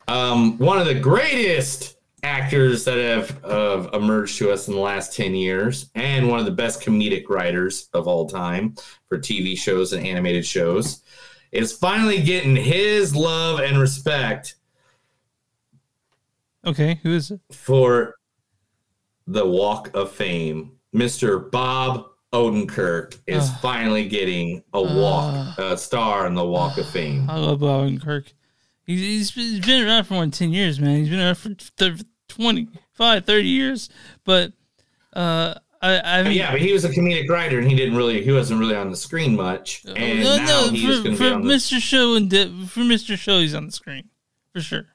[0.07, 5.15] Um, one of the greatest actors that have uh, emerged to us in the last
[5.15, 8.75] 10 years, and one of the best comedic writers of all time
[9.07, 11.01] for TV shows and animated shows,
[11.51, 14.55] is finally getting his love and respect
[16.65, 17.41] Okay, who is it?
[17.51, 18.15] for
[19.27, 20.71] the Walk of Fame.
[20.95, 21.51] Mr.
[21.51, 23.59] Bob Odenkirk is Ah.
[23.61, 27.29] finally getting a walk, a star in the Walk of Fame.
[27.29, 28.31] I love Bob Odenkirk.
[28.85, 30.97] He's, he's been- around for more than 10 years, man.
[30.99, 33.89] He's been around for th- 25, 30 years.
[34.23, 34.53] But,
[35.13, 38.23] uh, I, I mean, yeah, but he was a comedic writer, and he didn't really,
[38.23, 39.83] he wasn't really on the screen much.
[39.85, 41.79] And no, now no, he's for, for on the Mr.
[41.79, 43.17] Show and De- for Mr.
[43.17, 44.09] Show, he's on the screen
[44.53, 44.85] for sure.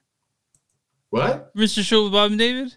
[1.11, 1.55] what?
[1.55, 1.83] Mr.
[1.83, 2.77] Show with Bob and David.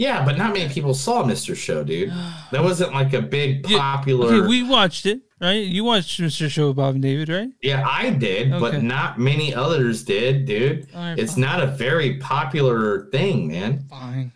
[0.00, 1.54] Yeah, but not many people saw Mr.
[1.54, 2.10] Show, dude.
[2.52, 4.32] That wasn't like a big popular.
[4.34, 5.62] Okay, we watched it, right?
[5.62, 6.48] You watched Mr.
[6.50, 7.50] Show with Bob and David, right?
[7.62, 8.58] yeah, I did, Okay.
[8.58, 10.88] but not many others did, dude.
[10.94, 11.42] Right, it's fine.
[11.42, 13.84] not a very popular thing, man.
[13.90, 14.32] Fine.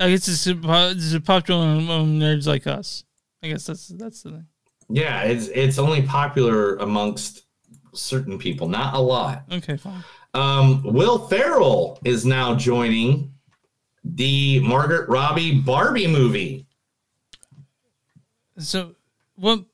[0.00, 0.58] I guess it's a,
[0.90, 3.04] it's a popular among nerds like us.
[3.42, 4.46] I guess that's that's the thing.
[4.90, 7.44] Yeah, it's it's only popular amongst
[7.94, 9.44] certain people, not a lot.
[9.52, 10.02] Okay, fine.
[10.34, 13.32] Um, Will Ferrell is now joining
[14.04, 16.66] the Margaret Robbie Barbie movie.
[18.58, 18.94] So,
[19.36, 19.64] what?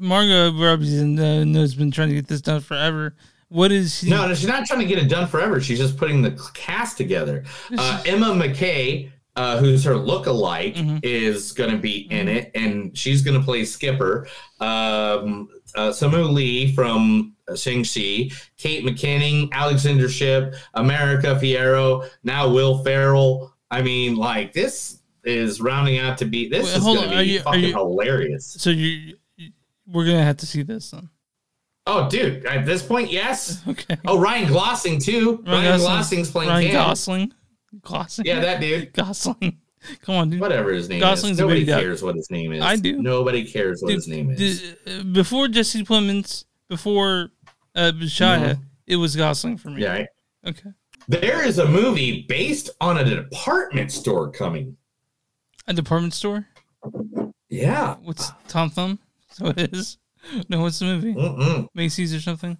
[0.00, 3.14] Margot Robbie's uh, has been trying to get this done forever.
[3.48, 4.10] What is he?
[4.10, 5.58] No, no, she's not trying to get it done forever.
[5.60, 7.44] She's just putting the cast together.
[7.76, 10.98] Uh, Emma Mackey, uh, who's her look-alike, Mm-hmm.
[11.02, 14.26] is going to be in it, and she's going to play Skipper.
[14.60, 23.54] Um, uh, Simu Liu from Shang-Chi, Kate McKinnon, Alexandra Shipp, America Ferrera, now Will Ferrell.
[23.70, 27.22] I mean, like, this is rounding out to be, this Wait, is going to are
[27.22, 28.46] be you- fucking you- hilarious.
[28.58, 29.52] So you, you-
[29.86, 31.08] we're gonna have to see this then.
[31.86, 33.62] Oh, dude, at this point, yes.
[33.68, 33.96] Okay.
[34.06, 35.42] Oh, Ryan Gosling, too.
[35.46, 36.74] Ryan, Gosling's playing Ryan Cam.
[36.88, 37.32] Gosling.
[37.82, 38.26] Gosling.
[38.26, 38.92] Yeah, that dude.
[38.94, 39.58] Gosling.
[40.02, 40.40] Come on, dude.
[40.40, 41.40] Whatever his name Gosling's is.
[41.40, 41.80] Nobody guy.
[41.80, 42.62] cares what his name is.
[42.62, 43.00] I do.
[43.00, 44.74] Nobody cares what Dude, his name is.
[44.86, 47.30] uh, before Jesse Plemons, before
[47.78, 48.60] uh, Shia, Mhm.
[48.86, 49.82] it was Gosling for me.
[49.82, 50.04] Yeah.
[50.46, 50.70] Okay.
[51.08, 54.76] There is a movie based on a department store coming.
[55.66, 56.46] A department store.
[57.48, 57.96] Yeah.
[58.02, 58.98] What's Tom Thumb?
[59.32, 59.98] So it is.
[60.48, 61.14] No, what's the movie?
[61.14, 61.68] Mm-mm.
[61.74, 62.58] Macy's or something.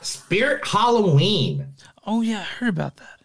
[0.00, 1.74] Spirit Halloween.
[2.06, 3.20] Oh yeah, I heard about that.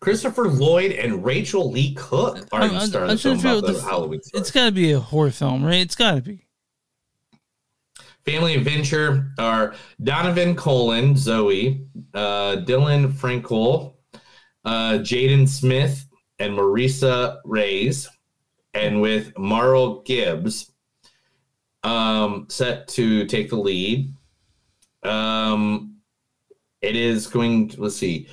[0.00, 3.36] Christopher Lloyd and Rachael Leigh Cook are I'm- the I'm- of I'm the trying film
[3.36, 4.40] to figure about out the the- Halloween store.
[4.40, 5.76] It's got to be a horror film, right?
[5.80, 6.44] It's got to be.
[8.24, 13.94] Family Adventure are Donovan Colan, Zoe, uh, Dylan Frankel,
[14.64, 16.06] uh, Jaden Smith,
[16.38, 18.08] and Marisa Reyes,
[18.74, 20.72] and with Marla Gibbs
[21.82, 24.12] um, set to take the lead.
[25.02, 25.96] Um,
[26.80, 27.68] it is going.
[27.70, 28.28] To, let's see.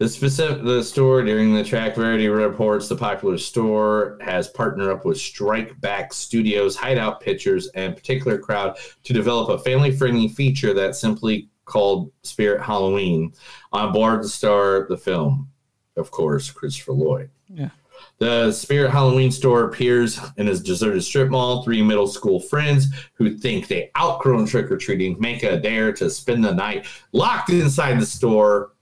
[0.00, 5.04] The specific the store during the track Variety reports the popular store has partnered up
[5.04, 10.72] with Strike Back Studios, Hideout Pictures, and particular crowd to develop a family friendly feature
[10.72, 13.34] that's simply called Spirit Halloween
[13.74, 15.50] on board to star the film.
[15.98, 17.28] Of course, Christopher Lloyd.
[17.50, 17.68] Yeah.
[18.16, 21.62] The Spirit Halloween store appears in his deserted strip mall.
[21.62, 26.08] Three middle school friends who think they outgrown trick or treating make a dare to
[26.08, 28.72] spend the night locked inside the store,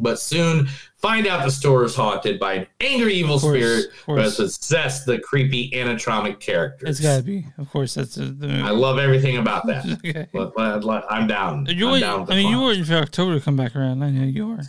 [0.00, 4.16] but soon find out the store is haunted by an angry evil course, spirit who
[4.16, 6.90] has possessed the creepy animatronic characters.
[6.90, 7.46] It's gotta be.
[7.56, 8.62] Of course, that's a, the movie.
[8.62, 9.84] I love everything about that.
[10.08, 10.28] Okay.
[11.10, 11.66] I'm down.
[11.68, 14.02] You're I'm down I mean, you were for October to come back around.
[14.02, 14.60] I know you are.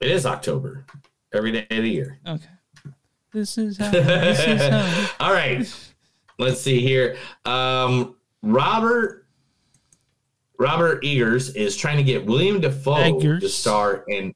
[0.00, 0.84] It is October.
[1.32, 2.18] Every day of the year.
[2.26, 2.44] Okay.
[3.32, 3.90] This is how.
[3.90, 5.26] This is how.
[5.26, 5.72] All right.
[6.38, 7.16] Let's see here.
[7.44, 9.21] Um, Robert
[10.62, 13.54] Robert Eggers is trying to get Willem Dafoe to Eggers.
[13.54, 14.32] star in.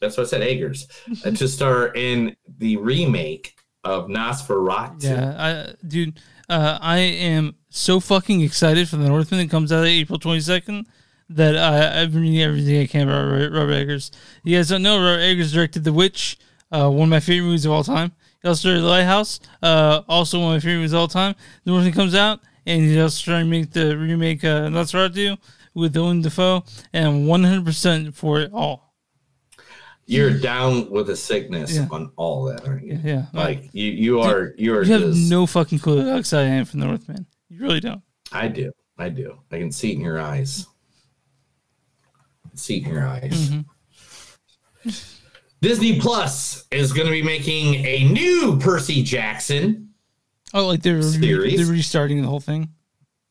[0.00, 0.42] That's what I said.
[0.42, 0.88] Eggers
[1.24, 3.54] uh, to star in the remake
[3.84, 5.04] of Nosferatu.
[5.04, 9.86] Yeah, I, dude, uh, I am so fucking excited for the Northman that comes out
[9.86, 10.86] April twenty second.
[11.30, 14.10] That I, I've been reading everything I can about Robert, Robert Eggers.
[14.44, 16.36] You guys don't know Robert Eggers directed The Witch,
[16.70, 18.12] uh, one of my favorite movies of all time.
[18.42, 21.34] He also directed The Lighthouse, uh, also one of my favorite movies of all time.
[21.64, 25.36] The Northman comes out, and he's also trying to make the remake uh, Nosferatu
[25.74, 28.94] with Willem Dafoe, and I'm one hundred percent for it all.
[30.04, 31.86] You're down with the sickness Yeah.
[31.90, 32.98] on all that, aren't you?
[33.02, 34.52] Yeah, Like you, you are.
[34.58, 35.30] You are You have just.
[35.30, 37.24] no fucking clue how excited I am for the Northman.
[37.48, 38.02] You really don't.
[38.32, 38.72] I do.
[38.98, 39.38] I do.
[39.52, 40.66] I can see it in your eyes.
[42.54, 43.50] See it in your eyes.
[43.50, 44.90] Mm-hmm.
[45.60, 49.90] Disney Plus is going to be making a new Percy Jackson.
[50.54, 52.68] Oh, like they're re- they're restarting the whole thing.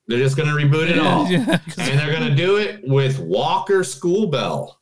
[0.08, 1.28] They're just going to reboot it Yeah, all.
[1.32, 4.74] yeah, and they're going to do it with Walker Scobell.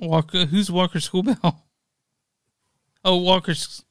[0.00, 1.56] Walker, who's Walker Scobell?
[3.04, 3.84] Oh, Walker's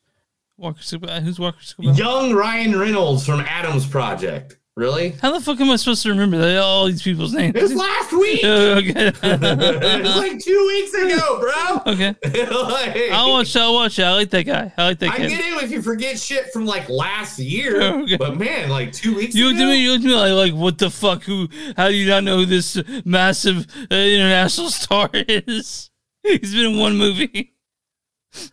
[0.55, 1.21] Walker Scobell.
[1.21, 1.97] Who's Walker Scobell?
[1.97, 4.55] Young Ryan Reynolds from Adams Project.
[4.77, 5.09] Really?
[5.21, 7.53] How the fuck am I supposed to remember that, all these people's names?
[7.55, 8.39] It was last week.
[8.43, 9.07] Oh, okay.
[9.07, 11.93] it was like two weeks ago, bro.
[11.93, 12.15] okay.
[12.51, 13.53] Like- I'll watch.
[13.57, 13.99] I'll watch.
[13.99, 14.71] I like that guy.
[14.77, 15.29] I like that I kid.
[15.29, 18.15] get it if you forget shit from like last year, Okay.
[18.15, 19.65] but man, like two weeks You looked ago.
[19.65, 19.83] at me.
[19.83, 21.23] You looked at me like, like, what the fuck?
[21.23, 21.49] Who?
[21.75, 25.89] How do you not know who this massive uh, international star is?
[26.23, 27.53] He's been in one movie.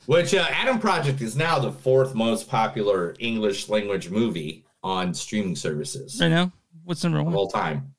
[0.06, 5.54] Which uh, Adam Project is now the fourth most popular English language movie on streaming
[5.54, 6.50] services Right now,
[6.84, 7.34] what's number of one?
[7.34, 7.94] all time.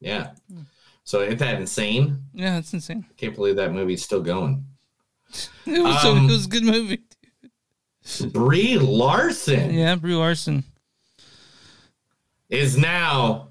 [0.00, 0.30] Yeah.
[1.04, 2.22] So isn't that insane?
[2.32, 3.04] Yeah, that's insane.
[3.16, 4.64] Can't believe that movie's still going.
[5.66, 7.00] It was, Um, it was a good movie.
[8.32, 10.64] Brie Larson Yeah, Brie Larson.
[12.50, 13.48] is now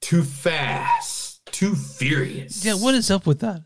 [0.00, 2.64] too fast, too furious.
[2.64, 3.62] Yeah, what is up with that?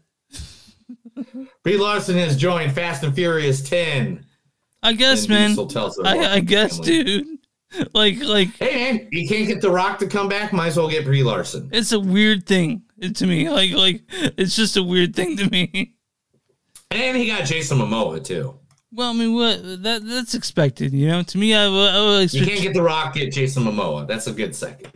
[1.62, 4.24] Brie Larson has joined Fast and Furious 10.
[4.82, 5.48] I guess, Vin man.
[5.50, 7.04] Diesel tells her I, I guess, family.
[7.04, 7.31] dude.
[7.94, 10.88] Like, like Hey man, you can't get The Rock to come back, might as well
[10.88, 11.70] get Brie Larson.
[11.72, 12.82] it's a weird thing
[13.14, 13.48] to me.
[13.48, 14.02] Like, like
[14.36, 15.94] it's just a weird thing to me.
[16.90, 18.58] And he got Jason Momoa too.
[18.92, 21.22] Well, I mean, what that that's expected, you know.
[21.22, 24.06] To me, I, I would You can't get The Rock, get Jason Momoa.
[24.06, 24.92] That's a good second.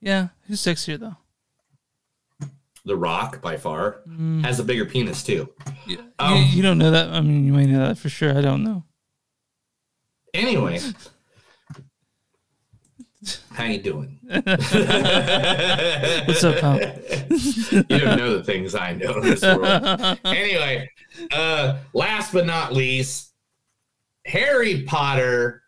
[0.00, 1.16] yeah, who's sexier though?
[2.86, 4.42] The Rock, by far, Mm.
[4.42, 5.52] has a bigger penis too.
[5.86, 7.10] You, Um, you don't know that.
[7.10, 8.34] I mean, you might know that for sure.
[8.36, 8.84] I don't know.
[10.32, 10.80] Anyway,
[13.52, 14.18] how you doing?
[14.28, 14.44] What's
[16.44, 16.76] up, pal?
[17.70, 20.18] you don't know the things I know in this world.
[20.24, 20.88] anyway,
[21.32, 23.32] uh, last but not least,
[24.26, 25.62] Harry Potter,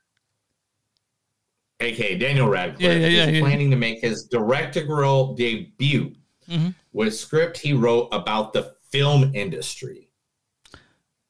[1.81, 3.41] aka Daniel Radcliffe, Yeah, yeah, yeah, is yeah.
[3.41, 6.15] planning to make his directorial debut
[6.49, 6.75] Mhm.
[6.93, 10.09] with script he wrote about the film industry.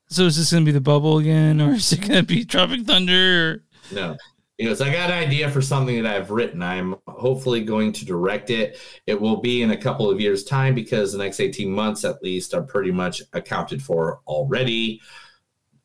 [0.09, 3.53] So is this gonna be the bubble again, or is it gonna be Tropic Thunder?
[3.53, 3.63] Or...
[3.95, 4.17] No.
[4.61, 6.63] He goes, I got an idea for something that I've written.
[6.63, 8.79] I'm hopefully going to direct it.
[9.07, 12.23] It will be in a couple of years' time because the next 18 months at
[12.23, 15.01] least are pretty much accounted for already.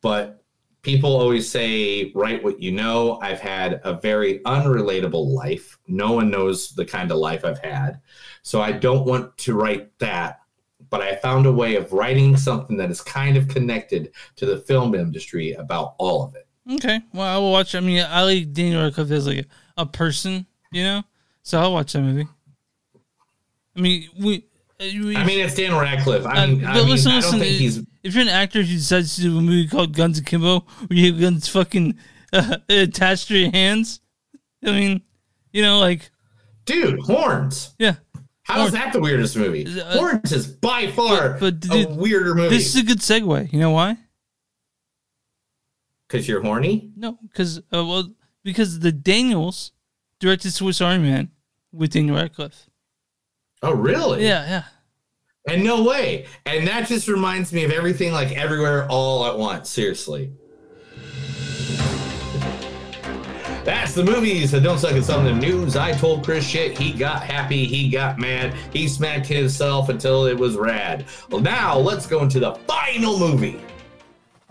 [0.02, 0.44] But
[0.82, 3.18] people always say, write what you know.
[3.22, 5.78] I've had a very unrelatable life.
[5.88, 8.02] No one knows the kind of life I've had.
[8.42, 10.40] So I don't want to write that.
[10.90, 14.58] But I found a way of writing something that is kind of connected to the
[14.58, 16.45] film industry about all of it.
[16.70, 17.74] Okay, well, I will watch.
[17.74, 21.02] I mean, I like Daniel Radcliffe as like a, a person, you know.
[21.42, 22.26] So I'll watch that movie.
[23.76, 24.38] I mean, we.
[24.80, 26.26] uh, we I mean, it's Dan Radcliffe.
[26.26, 27.78] I Uh, mean, but I, mean, listen, I don't think he's.
[28.02, 31.12] If you're an actor who decides to do a movie called Guns Akimbo, where you
[31.12, 31.98] have guns fucking
[32.32, 34.00] uh, attached to your hands,
[34.64, 35.02] I mean,
[35.52, 36.10] you know, like,
[36.64, 37.74] Dude, horns.
[37.78, 37.96] yeah,
[38.42, 39.66] How is that the weirdest movie?
[39.80, 42.48] Horns is by far uh, But a weirder movie.
[42.56, 43.52] This is a good segue.
[43.52, 43.98] You know why?
[46.08, 46.90] Because you're horny?
[46.96, 48.12] No, because uh, well,
[48.44, 49.72] because the Daniels
[50.20, 51.30] directed Swiss Army Man
[51.72, 52.68] with Daniel Radcliffe.
[53.62, 54.22] Oh, really?
[54.22, 54.62] Yeah, yeah.
[55.48, 56.26] And no way.
[56.44, 59.68] And that just reminds me of everything like everywhere all at once.
[59.68, 60.32] Seriously.
[63.64, 65.74] That's the movies that don't suck at some of the news.
[65.74, 66.78] I told Chris shit.
[66.78, 67.66] He got happy.
[67.66, 68.54] He got mad.
[68.72, 71.06] He smacked himself until it was rad.
[71.30, 73.60] Well, now let's go into the final movie.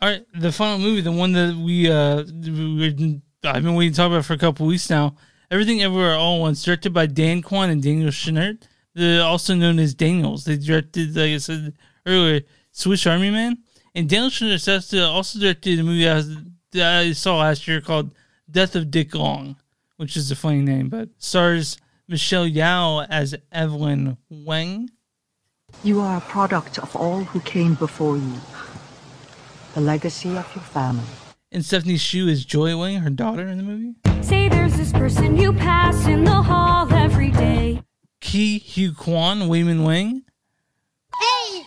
[0.05, 3.97] All right, the final movie, the one that we uh, we I've been waiting to
[3.97, 5.15] talk about for a couple weeks now.
[5.49, 8.67] Everything Everywhere All at Once, directed by Dan Kwan and Daniel Scheinert,
[9.23, 10.45] also known as Daniels.
[10.45, 11.73] They directed, like I said
[12.05, 12.41] earlier,
[12.71, 13.57] Swiss Army Man,
[13.95, 16.21] and Daniel Scheinert also directed a movie I,
[16.75, 18.13] I saw last year called
[18.51, 19.55] Death of Dick Long,
[19.97, 24.91] which is a funny name, but stars Michelle Yeoh as Evelyn Wang.
[25.83, 28.35] You are a product of all who came before you.
[29.75, 31.03] The legacy of your family.
[31.51, 33.95] And Stephanie Hsu is Joy Wang, her daughter in the movie.
[34.21, 37.81] Say there's this person you pass in the hall every day.
[38.21, 40.23] Ke Huy Quan, Waymond Wang.
[41.19, 41.57] Hey,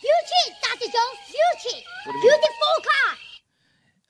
[0.00, 0.14] you
[0.62, 0.84] Dr.
[0.84, 1.18] Jones.
[1.28, 1.82] You cheat.
[2.22, 3.18] Beautiful car.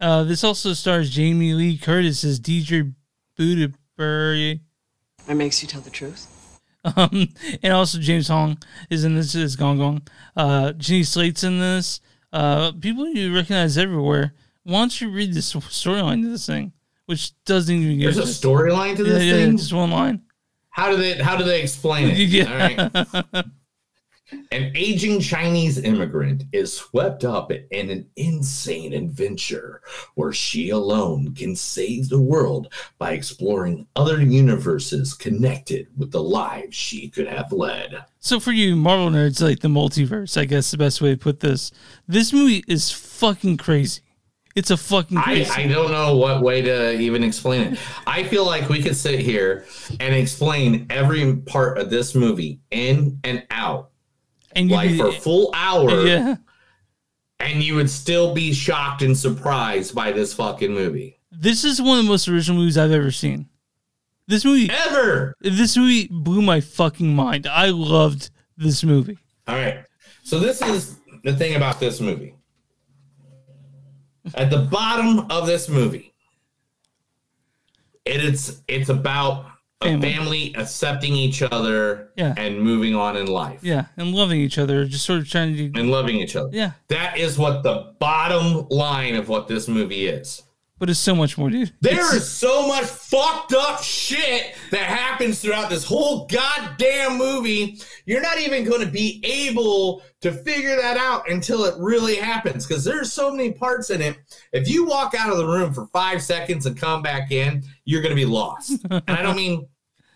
[0.02, 2.92] Uh, this also stars Jamie Lee Curtis as Deirdre
[3.38, 4.60] Beaubeirdre.
[5.28, 6.60] It makes you tell the truth.
[6.94, 7.30] Um,
[7.64, 8.58] and also James Hong
[8.90, 10.02] is in this as Gong Gong.
[10.36, 12.00] Uh, Jenny Slate's in this.
[12.36, 14.34] Uh, people you recognize everywhere.
[14.64, 16.74] Why don't you read this storyline to this thing,
[17.06, 19.52] which doesn't even get There's a storyline to this yeah, thing?
[19.52, 20.20] Yeah, just one line.
[20.68, 22.18] How do they how do they explain it?
[22.18, 22.52] Yeah.
[22.52, 23.44] All right.
[24.32, 29.82] An aging Chinese immigrant is swept up in an insane adventure
[30.14, 36.74] where she alone can save the world by exploring other universes connected with the lives
[36.74, 38.04] she could have led.
[38.18, 41.40] So for you Marvel nerds, like the multiverse, I guess the best way to put
[41.40, 41.70] this.
[42.08, 44.02] This movie is fucking crazy.
[44.56, 45.46] It's a fucking I.
[45.54, 47.78] I don't know what way to even explain it.
[48.06, 49.66] I feel like we could sit here
[50.00, 53.90] and explain every part of this movie in and out,
[54.56, 56.36] and like for a full hour, Yeah.
[57.40, 61.20] and you would still be shocked and surprised by this fucking movie.
[61.30, 63.48] This is one of the most original movies I've ever seen.
[64.26, 65.34] This movie ever.
[65.40, 67.46] This movie blew my fucking mind.
[67.46, 69.18] I loved this movie.
[69.46, 69.84] All right.
[70.24, 72.34] So this is the thing about this movie.
[74.34, 76.12] At the bottom of this movie,
[78.04, 79.46] it is it's about
[79.82, 80.12] a Family.
[80.14, 82.32] family accepting each other Yeah.
[82.38, 85.64] and moving on in life Yeah, and loving each other, just sort of trying to.
[85.78, 86.48] and loving each other.
[86.50, 90.42] Yeah, That is what the bottom line of what this movie is.
[90.78, 91.72] But it's so much more, dude.
[91.80, 97.80] There It's- is so much fucked up shit that happens throughout this whole goddamn movie.
[98.04, 102.66] You're not even going to be able to figure that out until it really happens
[102.66, 104.18] because there's so many parts in it.
[104.52, 108.02] If you walk out of the room for five seconds and come back in, you're
[108.02, 108.84] going to be lost.
[108.90, 109.66] and I don't mean,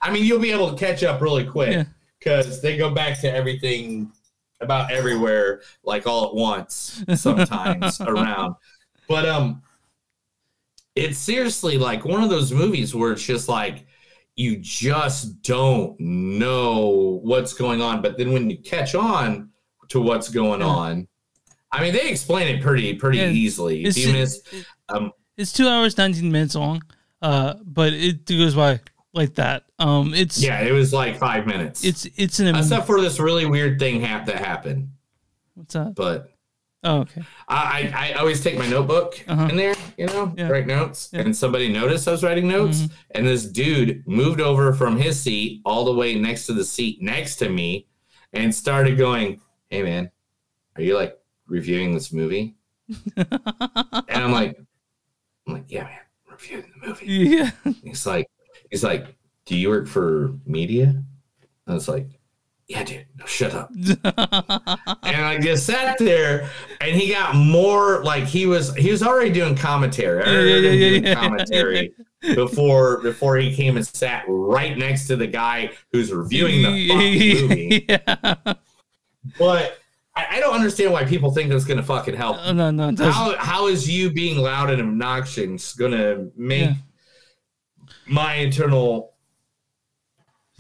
[0.03, 1.87] I mean, you'll be able to catch up really quick
[2.19, 4.13] because they go back to everything
[4.61, 8.57] about everywhere like all at once sometimes around.
[9.09, 9.63] But, um,
[11.01, 13.87] it's seriously like one of those movies where it's just like
[14.37, 19.51] you just don't know what's going on but then when you catch on
[19.89, 21.07] to what's going on
[21.73, 25.97] i mean they explain it pretty pretty Yeah, easily it's- even um It's two hours,
[25.97, 26.83] nineteen minutes long,
[27.23, 28.81] uh, but it goes by
[29.15, 29.65] like that.
[29.79, 33.47] Um, it's yeah it was like five minutes it's it's an except for this really
[33.47, 34.91] weird thing hap- that happened
[35.55, 35.95] what's that?
[35.95, 36.29] but
[36.83, 37.23] Oh, okay.
[37.47, 39.49] I, I always take my notebook Uh-huh.
[39.51, 40.49] in there, you know, Yeah.
[40.49, 41.11] write notes.
[41.13, 41.21] Yeah.
[41.21, 42.91] And somebody noticed I was writing notes, Mhm.
[43.11, 47.03] and this dude moved over from his seat all the way next to the seat
[47.03, 47.87] next to me,
[48.33, 50.11] and started going, "Hey, man,
[50.77, 52.55] are you like reviewing this movie?"
[53.17, 54.57] and I'm like,
[55.47, 55.99] "I'm like, yeah, man,
[56.31, 57.51] reviewing the movie." Yeah.
[57.85, 58.27] He's like,
[58.71, 59.15] he's like,
[59.45, 61.05] "Do you work for media?"
[61.67, 62.09] I was like,
[62.71, 66.49] "Yeah, dude, no, shut up." and I just sat there,
[66.81, 70.23] and he got more like he was he was already doing commentary.
[70.23, 71.15] I Yeah, yeah, yeah, doing yeah, yeah.
[71.17, 71.95] commentary
[72.37, 77.87] before before he came and sat right next to the guy who's reviewing the movie.
[79.39, 79.79] But
[80.15, 82.37] I, I don't understand why people think that's gonna fucking help.
[82.55, 83.13] No, no, doesn't.
[83.13, 86.71] How how is you being loud and obnoxious gonna make
[88.07, 89.15] my internal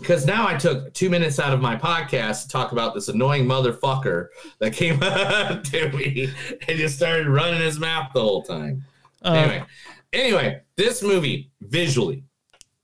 [0.01, 3.47] because now I took two minutes out of my podcast to talk about this annoying
[3.47, 4.29] motherfucker
[4.59, 6.33] that came up to me
[6.67, 8.85] and just started running his mouth the whole time.
[9.23, 9.65] Uh, anyway,
[10.13, 12.25] anyway, this movie visually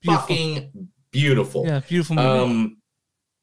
[0.02, 0.26] Beautiful.
[0.28, 1.66] fucking beautiful.
[1.66, 2.28] Yeah, beautiful movie.
[2.28, 2.76] Um,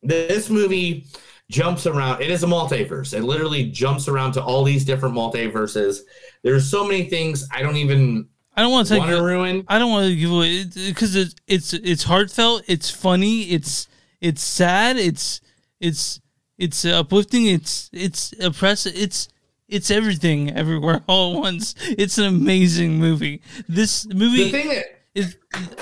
[0.02, 1.08] this movie
[1.50, 2.22] jumps around.
[2.22, 3.14] It is a multiverse.
[3.14, 6.00] It literally jumps around to all these different multiverses.
[6.44, 9.66] There's so many things I don't even I don't want to want to ruin.
[9.68, 12.64] I don't want to give away because it's it's it's heartfelt.
[12.68, 13.44] It's funny.
[13.44, 13.88] It's
[14.22, 14.98] it's sad.
[14.98, 15.42] It's
[15.80, 16.20] it's
[16.58, 17.48] it's uplifting.
[17.48, 18.94] It's it's oppressive.
[18.96, 19.28] It's
[19.68, 21.74] it's everything everywhere all at once.
[21.82, 23.42] It's an amazing movie.
[23.68, 24.86] This movie The thing that
[25.16, 25.38] is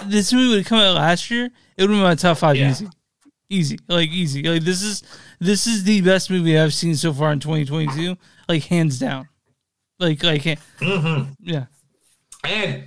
[0.06, 1.46] this movie would come out last year.
[1.78, 2.70] It would have been my top five Yeah.
[2.72, 2.88] easy,
[3.50, 4.44] easy, like easy.
[4.44, 5.04] Like this is
[5.40, 8.18] this is the best movie I've seen so far in 2022.
[8.48, 9.28] Like hands down.
[10.00, 11.36] Like like Mhm.
[11.42, 11.66] yeah
[12.44, 12.84] And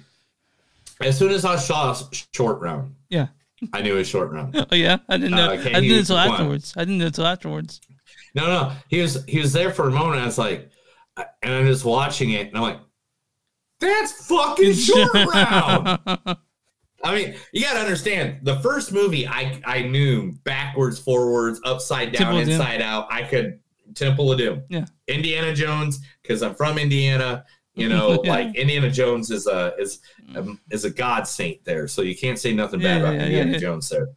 [1.00, 1.96] as soon as I saw
[2.34, 3.28] short round, yeah.
[3.72, 4.54] I knew it was short round.
[4.70, 5.48] Oh yeah, I didn't know.
[5.50, 6.74] Uh, I didn't know until afterwards.
[6.76, 7.80] I didn't know until afterwards.
[8.34, 10.20] No, no, he was he was there for a moment.
[10.20, 10.70] I was like,
[11.16, 12.80] and I'm just watching it, and I'm like,
[13.80, 15.98] that's fucking short round.
[17.04, 22.12] I mean, you got to understand the first movie I I knew backwards, forwards, upside
[22.12, 23.06] down, Temple inside out.
[23.10, 23.60] I could
[23.94, 24.86] Temple of Doom, Yeah.
[25.06, 27.44] Indiana Jones, because I'm from Indiana.
[27.74, 28.30] You know, Yeah.
[28.34, 30.00] like Indiana Jones is a is
[30.36, 33.18] um, is a god saint there, so you can't say nothing bad Yeah, about yeah,
[33.20, 33.58] yeah, Indiana yeah.
[33.58, 34.08] Jones there.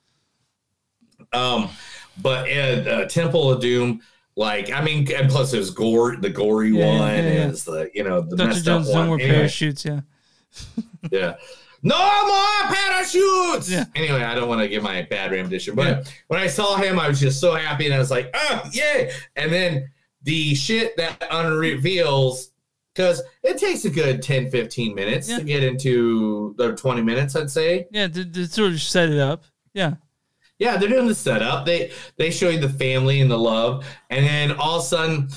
[1.34, 1.70] Um,
[2.22, 4.02] but uh, uh, Temple of Doom,
[4.36, 7.48] like I mean, and plus there's gore, the gory Yeah, yeah, one yeah, yeah.
[7.50, 8.48] is the you know the Dr.
[8.50, 9.20] messed Jones up one.
[9.20, 9.86] Anyway, parachutes.
[9.86, 10.02] Yeah.
[11.12, 11.36] yeah.
[11.84, 11.96] No
[12.28, 13.70] more parachutes.
[13.70, 13.86] Yeah.
[13.96, 17.08] Anyway, I don't want to give my bad rendition, but when I saw him, I
[17.08, 19.90] was just so happy, and I was like, "Oh, yay!" And then
[20.24, 22.50] the shit that unreveals,
[22.98, 27.52] because it takes a good 10, 15 minutes to get into the 20 minutes, I'd
[27.52, 27.86] say.
[27.92, 29.44] Yeah, to, to sort of set it up.
[29.76, 29.96] Yeah.
[30.58, 31.68] Yeah, they're doing the setup.
[31.68, 35.30] They they show you the family and the love, and then all of a sudden,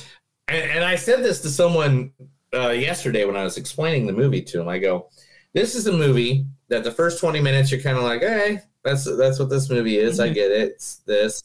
[0.48, 2.12] and, and I said this to someone
[2.54, 4.68] uh, yesterday when I was explaining the movie to him.
[4.68, 5.10] I go,
[5.52, 9.04] "This is a movie that the first twenty minutes you're kind of like, hey, that's
[9.18, 10.20] that's what this movie is.
[10.20, 10.34] I Mhm.
[10.34, 10.70] get it.
[10.70, 11.42] It's this,"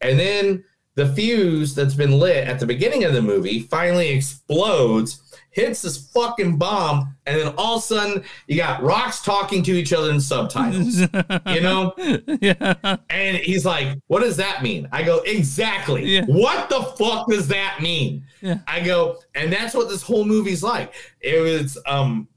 [0.00, 0.64] and then
[0.98, 5.22] the fuse that's been lit at the beginning of the movie finally explodes.
[5.50, 9.72] Hits this fucking bomb, and then all of a sudden you got rocks talking to
[9.72, 11.00] each other in subtitles.
[11.46, 11.94] you know?
[12.40, 12.96] yeah.
[13.10, 14.88] And he's like, What does that mean?
[14.90, 16.04] I go, Exactly.
[16.04, 16.24] Yeah.
[16.26, 18.24] What the fuck does that mean?
[18.40, 18.58] Yeah.
[18.66, 20.94] I go, and that's what this whole movie's like.
[21.20, 22.28] It was um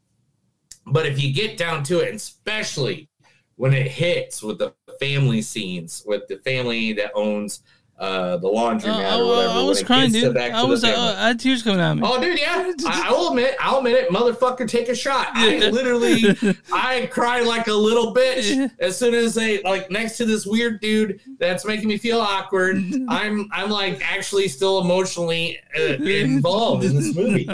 [0.86, 3.09] but if you get down to it, especially
[3.55, 7.62] when it hits with the family scenes, with the family that owns
[8.02, 9.54] uh the laundromat Oh, or whatever.
[9.60, 10.36] I was crying, dude.
[10.36, 10.84] I was.
[10.84, 12.04] Uh, I had tears coming out of me.
[12.04, 12.72] Oh, dude, yeah.
[12.88, 14.10] I, I will admit, I'll admit it.
[14.10, 15.28] Motherfucker, take a shot.
[15.34, 16.24] I literally,
[16.74, 20.82] I cried like a little bitch as soon as they like next to this weird
[20.82, 22.78] dude that's making me feel awkward.
[23.08, 27.47] I'm, I'm like actually still emotionally uh, involved in this movie.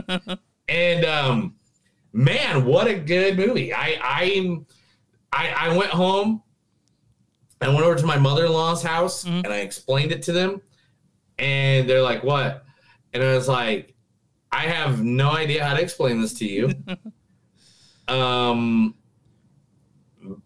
[0.70, 1.56] And um,
[2.14, 3.74] man, what a good movie!
[3.74, 4.66] I, I'm,
[5.34, 6.42] I, I went home.
[7.62, 9.46] I went over to my mother-in-law's house Mm-hmm.
[9.46, 10.62] and I explained it to them,
[11.40, 12.64] and they're like, "What?"
[13.14, 13.94] And I was like,
[14.52, 16.74] "I have no idea how to explain this to you."
[18.08, 18.96] um,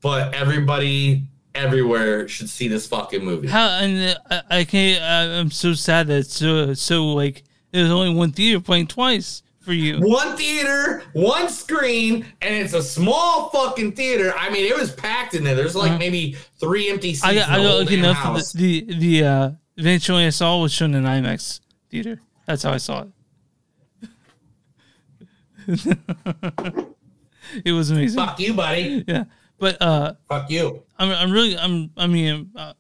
[0.02, 3.48] but everybody everywhere should see this fucking movie.
[3.48, 5.04] How and uh, I, I can't.
[5.04, 9.44] I, I'm so sad that it's so so like there's only one theater playing twice
[9.62, 10.00] for you.
[10.00, 14.34] One theater, one screen, and it's a small fucking theater.
[14.38, 15.56] I mean, it was packed in there.
[15.56, 16.00] There's like Uh-huh.
[16.00, 17.24] maybe three empty seats.
[17.24, 20.60] I got I the got whole lucky enough the the, the uh, eventually I saw
[20.62, 21.60] was shown in IMAX
[21.90, 22.22] theater.
[22.48, 23.10] That's how I saw it.
[27.66, 28.18] it was amazing.
[28.20, 29.04] Fuck you, buddy.
[29.08, 29.26] Yeah,
[29.60, 30.84] but uh, fuck you.
[30.98, 32.74] I'm I'm really I'm I mean uh,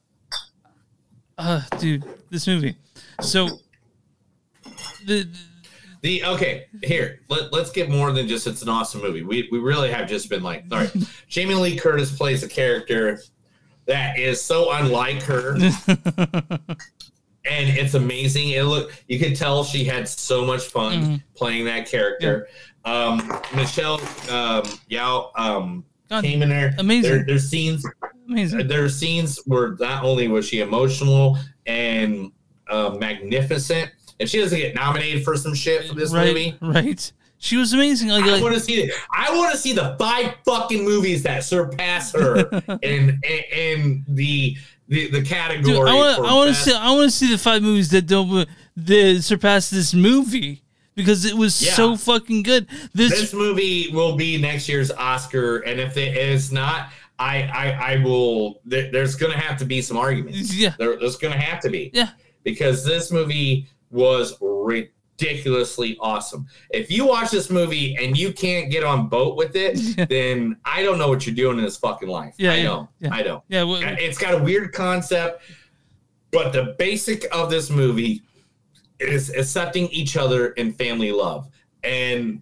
[1.37, 2.75] uh dude this movie.
[3.21, 3.47] So
[5.05, 5.27] the The
[6.03, 9.23] okay, here let, let's get more than just it's an awesome movie.
[9.23, 10.95] We we really have just been like, all right,
[11.27, 13.19] Jamie Lee Curtis plays a character
[13.85, 15.55] that is so unlike her,
[17.45, 18.49] and it's amazing.
[18.49, 21.23] It look you could tell she had so much fun Mhm.
[21.35, 22.47] playing that character.
[22.85, 23.17] Um,
[23.55, 23.95] Michelle
[24.29, 26.73] um, Yeoh um, God, came in there.
[26.79, 27.11] amazing.
[27.11, 27.85] There, there's scenes.
[28.27, 28.67] Amazing.
[28.67, 32.31] There are scenes where not only was she emotional and
[32.69, 33.91] uh, magnificent,
[34.21, 37.11] if she doesn't get nominated for some shit for this right movie, right
[37.41, 38.09] she was amazing.
[38.09, 38.93] Like, I like want to see it.
[39.11, 42.37] I want to see the five fucking movies that surpass her
[42.83, 44.55] in, in in the
[44.87, 45.73] the the category.
[45.73, 48.47] Dude, I want to see I want to see the five movies that don't
[48.77, 50.61] that surpass this movie
[50.93, 51.73] because it was Yeah.
[51.73, 52.67] so fucking good.
[52.93, 57.93] This, This movie will be next year's Oscar, and if it is not, I I,
[57.93, 58.61] I will.
[58.65, 60.53] There, there's going to have to be some arguments.
[60.53, 60.75] Yeah.
[60.77, 61.89] there, there's going to have to be.
[61.91, 62.09] Yeah,
[62.43, 66.47] because this movie was ridiculously awesome.
[66.71, 69.77] If you watch this movie and you can't get on boat with it,
[70.09, 72.35] then I don't know what you're doing in this fucking life.
[72.37, 72.89] Yeah, I yeah, know.
[72.99, 73.13] yeah.
[73.13, 73.43] I know.
[73.49, 75.43] Yeah, well- it's got a weird concept.
[76.31, 78.21] But the basic of this movie
[78.99, 81.49] is accepting each other and family love.
[81.83, 82.41] And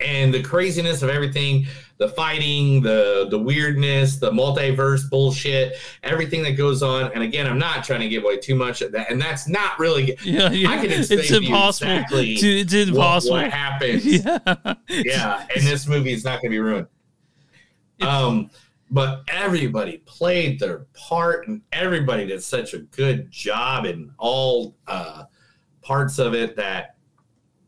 [0.00, 1.66] and the craziness of everything,
[2.02, 7.12] the fighting, the the weirdness, the multiverse bullshit, everything that goes on.
[7.12, 9.78] And again, I'm not trying to give away too much of that, and that's not
[9.78, 10.18] really.
[10.24, 10.70] Yeah, yeah.
[10.70, 13.36] I can explain It's impossible exactly to- it's what- impossible.
[13.36, 14.04] What, happens?
[14.24, 14.74] Yeah.
[14.88, 16.86] yeah, and this movie is not going to be ruined.
[18.00, 18.50] Um,
[18.90, 25.24] but everybody played their part, and everybody did such a good job in all uh,
[25.82, 26.56] parts of it.
[26.56, 26.96] That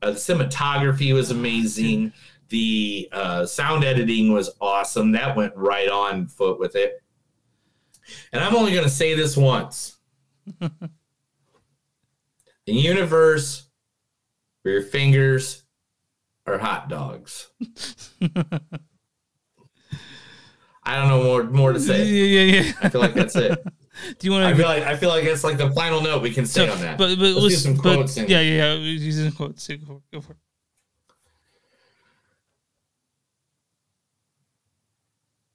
[0.02, 2.12] uh, the cinematography was amazing.
[2.54, 5.10] The uh, sound editing was awesome.
[5.10, 7.02] That went right on foot with it.
[8.32, 9.96] And I'm only going to say this once.
[10.60, 10.70] the
[12.66, 13.66] universe
[14.62, 15.64] where your fingers
[16.46, 17.48] are hot dogs.
[20.84, 22.04] I don't know more more to say.
[22.04, 22.72] Yeah, yeah, yeah.
[22.82, 23.58] I feel like that's it.
[24.20, 24.50] Do you want to?
[24.50, 26.80] I feel like I feel like it's like the final note we can say on
[26.82, 26.98] that.
[26.98, 28.16] But but, Let's listen, some quotes.
[28.16, 28.78] and- yeah, yeah, yeah.
[28.78, 29.66] Using quotes.
[29.66, 30.02] Go for it.
[30.12, 30.38] Go for it.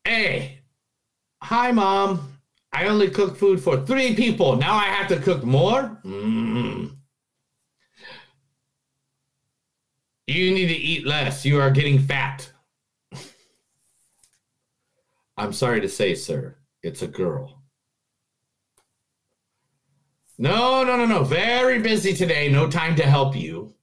[0.09, 0.61] Hey,
[1.39, 2.39] hi, mom.
[2.73, 4.55] I only cook food for three people.
[4.55, 6.01] Now I have to cook more?
[6.03, 6.97] Mm.
[10.25, 11.45] You need to eat less.
[11.45, 12.51] You are getting fat.
[15.37, 17.61] I'm sorry to say, sir, it's a girl.
[20.39, 21.23] No, no, no, no.
[21.23, 22.49] Very busy today.
[22.49, 23.75] No time to help you.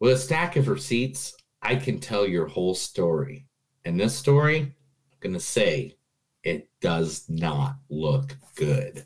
[0.00, 3.46] With a stack of receipts, I can tell your whole story.
[3.84, 5.96] And this story, I'm going to say,
[6.42, 9.04] it does not look good.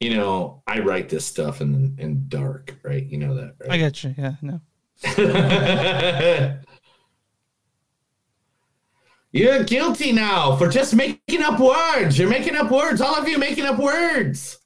[0.00, 3.06] You know, I write this stuff in in dark, right?
[3.06, 3.70] You know that, right?
[3.70, 4.14] I got you.
[4.18, 4.60] Yeah, no.
[9.32, 12.18] You're guilty now for just making up words.
[12.18, 13.00] You're making up words.
[13.00, 14.58] All of you making up words.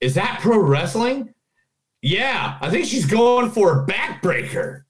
[0.00, 1.34] Is that pro wrestling?
[2.02, 4.82] Yeah, I think she's going for a backbreaker.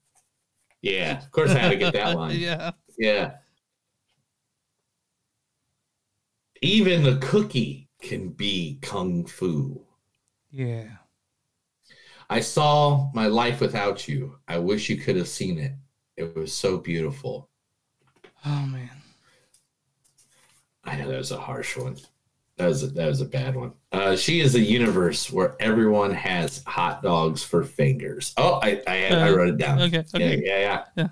[0.81, 2.35] Yeah, of course I had to get that line.
[2.37, 2.71] yeah.
[2.97, 3.33] Yeah.
[6.61, 9.81] Even the cookie can be kung fu.
[10.51, 10.85] Yeah.
[12.29, 14.37] I saw my life without you.
[14.47, 15.73] I wish you could have seen it.
[16.17, 17.49] It was so beautiful.
[18.45, 18.89] Oh man.
[20.83, 21.97] I know that was a harsh one.
[22.57, 23.73] That was a, that was a bad one.
[23.91, 28.33] Uh, she is a universe where everyone has hot dogs for fingers.
[28.37, 29.81] Oh, I I, I Uh, wrote it down.
[29.81, 30.37] okay, okay.
[30.37, 30.83] Yeah, yeah, yeah.
[30.97, 31.07] Yeah.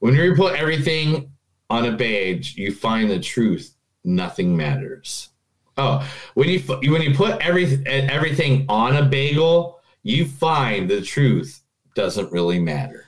[0.00, 1.30] When you put everything
[1.70, 3.74] on a page, you find the truth.
[4.04, 5.30] Nothing matters.
[5.76, 11.62] Oh, when you when you put every everything on a bagel, you find the truth
[11.94, 13.04] doesn't really matter.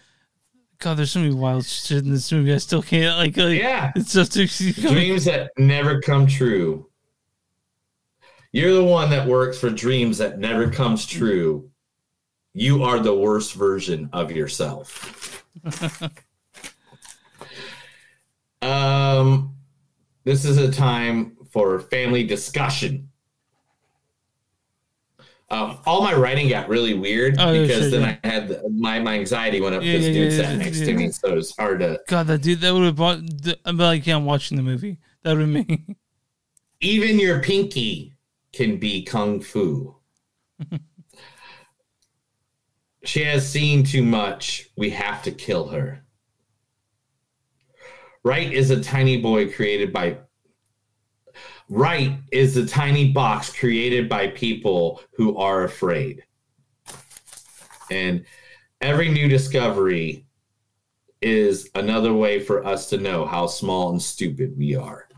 [0.79, 2.53] God, there's so many wild shit in this movie.
[2.55, 3.37] I still can't like.
[3.37, 3.91] like Yeah.
[3.97, 4.33] It's just
[4.81, 6.89] dreams that never come true.
[8.59, 11.71] You're the one that works for dreams that never comes true.
[12.55, 15.47] You are the worst version of yourself.
[18.63, 19.55] um,
[20.25, 23.09] this is a time for family discussion.
[25.51, 28.17] Um, all my writing got really weird Oh, because sure, then yeah.
[28.25, 30.95] I had the, my my anxiety went up Yeah, because yeah, dude sat next to
[30.95, 32.01] me, so it was hard to.
[32.09, 33.19] God, that dude, that would have brought.
[33.21, 34.99] the- I'm like, yeah, I'm watching the movie.
[35.23, 35.85] That would have me.
[36.81, 38.18] even your pinky
[38.59, 39.95] can be kung fu.
[43.05, 44.69] she has seen too much.
[44.77, 46.05] We have to kill her.
[48.25, 50.19] Right is a tiny boy created by.
[51.69, 56.25] Right is a tiny box created by people who are afraid.
[57.93, 58.26] And
[58.80, 60.26] every new discovery
[61.22, 65.09] is another way for us to know how small and stupid we are.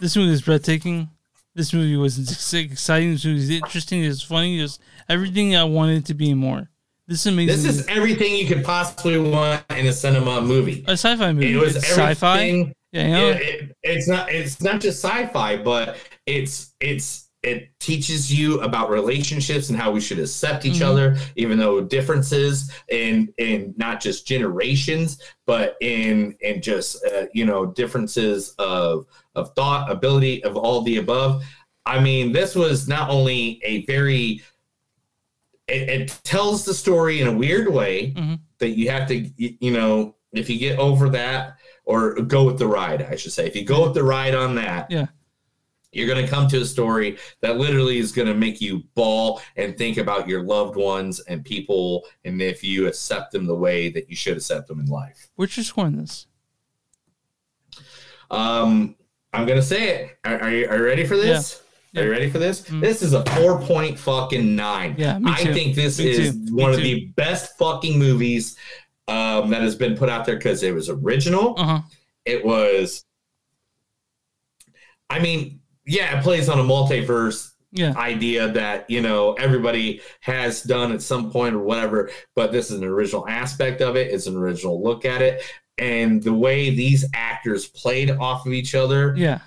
[0.00, 1.08] This movie is breathtaking.
[1.56, 2.18] This movie was
[2.52, 3.12] exciting.
[3.12, 4.04] This movie was interesting.
[4.04, 4.58] It was funny.
[4.58, 4.78] It was
[5.08, 6.68] everything I wanted to be more.
[7.08, 7.62] This is amazing.
[7.62, 10.84] This is everything you could possibly want in a cinema movie.
[10.86, 11.54] a sci-fi movie.
[11.54, 12.72] It was It's sci-fi.
[12.92, 13.28] Yeah, you know?
[13.30, 14.30] It- it- it's not.
[14.30, 15.96] It's not just sci-fi, but
[16.26, 20.86] it's it's it teaches you about relationships and how we should accept each Mhm.
[20.86, 27.46] other, even though differences in in not just generations, but in in just uh, you
[27.46, 29.06] know differences of
[29.36, 31.44] of thought, ability, of all the above.
[31.84, 34.42] I mean, this was not only a very
[35.68, 38.38] it, it tells the story in a weird way Mhm.
[38.58, 42.66] that you have to you know if you get over that or go with the
[42.66, 45.06] ride i should say if you go with the ride on that Yeah.
[45.92, 49.40] You're going to come to a story that literally is going to make you ball
[49.56, 53.88] and think about your loved ones and people, and if you accept them the way
[53.90, 55.30] that you should accept them in life.
[55.36, 56.26] Which your score on this?
[58.30, 58.96] Um,
[59.32, 60.18] I'm gonna say it.
[60.24, 61.62] Are, are, you, are you ready for this?
[61.92, 62.00] Yeah.
[62.00, 62.60] Are you ready for this?
[62.60, 64.94] This is a four point fucking nine.
[64.98, 66.54] Yeah, me I think this Me is too.
[66.56, 66.82] one Me of too.
[66.82, 68.56] the best fucking movies
[69.08, 71.54] um, that has been put out there because it was original.
[71.58, 71.80] Uh-huh.
[72.24, 73.04] It was.
[75.08, 77.94] I mean, yeah, it plays on a multiverse Yeah.
[77.96, 82.78] idea that you know everybody has done at some point or whatever but this is
[82.78, 85.42] an original aspect of it it's an original look at it
[85.78, 89.40] and the way these actors played off of each other Yeah.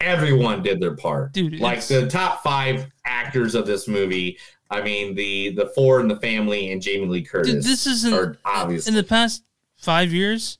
[0.00, 4.38] everyone did their part Dude, like it's- the top five actors of this movie
[4.70, 8.04] i mean the the four in the family and jamie lee curtis Dude, this is
[8.06, 9.42] are in, obvious in the past
[9.76, 10.58] five years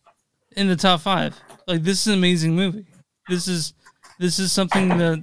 [0.57, 1.35] in the top five.
[1.67, 2.85] Like this is an amazing movie.
[3.29, 3.73] This is
[4.19, 5.23] this is something that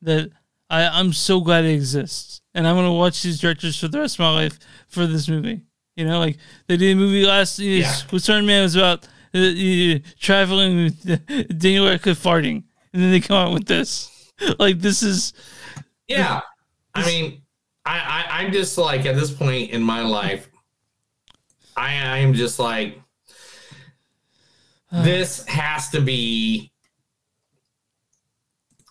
[0.00, 0.30] that
[0.70, 4.14] I I'm so glad it exists, and I'm gonna watch these directors for the rest
[4.14, 4.58] of my life
[4.88, 5.60] for this movie.
[5.96, 6.38] You know, like
[6.68, 7.94] they did a movie last year Yeah.
[8.10, 13.36] with certain man was about uh, traveling with Daniel Radcliffe farting, and then they come
[13.36, 14.08] out with this.
[14.58, 15.34] Like this is
[16.08, 16.40] Yeah.
[16.96, 17.42] I mean,
[17.84, 20.48] I, I I'm just like at this point in my life,
[21.76, 23.00] I I'm just like
[24.92, 26.72] this has to be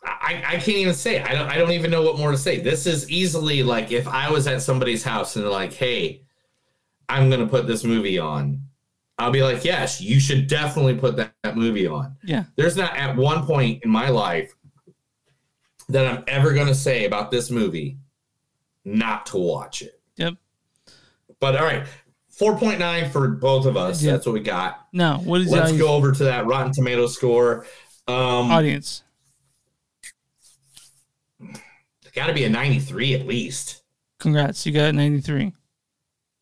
[0.03, 1.21] I, I can't even say.
[1.21, 2.59] I don't I don't even know what more to say.
[2.59, 6.23] This is easily like if I was at somebody's house and they're like, hey,
[7.07, 8.61] I'm gonna put this movie on.
[9.21, 12.15] I'll be like, yes, you should definitely put that, that movie on.
[12.23, 12.45] yeah.
[12.55, 14.53] There's not at one point in my life
[15.89, 17.97] that I'm ever going to say about this movie
[18.83, 19.99] not to watch it.
[20.17, 20.35] Yep.
[21.39, 21.85] But all right,
[22.39, 24.01] 4.9 for both of us.
[24.01, 24.13] Yeah.
[24.13, 24.87] That's what we got.
[24.93, 27.65] No, what is Let's go over to that Rotten Tomato score.
[28.07, 29.03] Um, audience?
[32.13, 33.83] got to be a 93 at least.
[34.19, 35.53] Congrats, you got 93.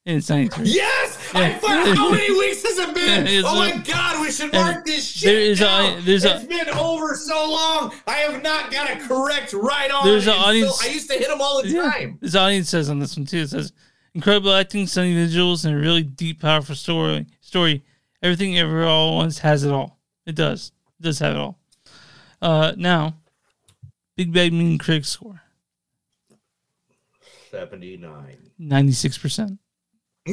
[0.06, 0.66] And it's 93.
[0.66, 0.99] Yes!
[1.34, 3.28] I fuck, how many weeks has it been?
[3.28, 5.28] It's oh my like- god, we should mark this shit.
[5.30, 6.06] there is a- down.
[6.06, 7.94] there's a- it's been over so long.
[8.08, 10.06] I have not got a correct right on.
[10.08, 11.82] There's an and so- audience- I used to hit them all the Yeah.
[11.92, 12.18] time.
[12.22, 13.40] This audience says on this one too.
[13.40, 13.72] It says
[14.16, 17.28] incredible acting, stunning visuals, and a really deep, powerful story.
[17.42, 17.84] Story.
[18.22, 20.00] Everything ever all at once has it all.
[20.26, 20.72] It does.
[21.00, 21.58] It does have it all.
[22.42, 23.16] Uh, now,
[24.18, 25.42] Big Bad Mean Critic score
[27.52, 28.38] 79.
[28.58, 29.60] ninety six percent.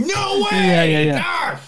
[0.01, 0.59] No way!
[0.67, 1.23] Yeah, yeah, yeah.
[1.23, 1.63] Gosh!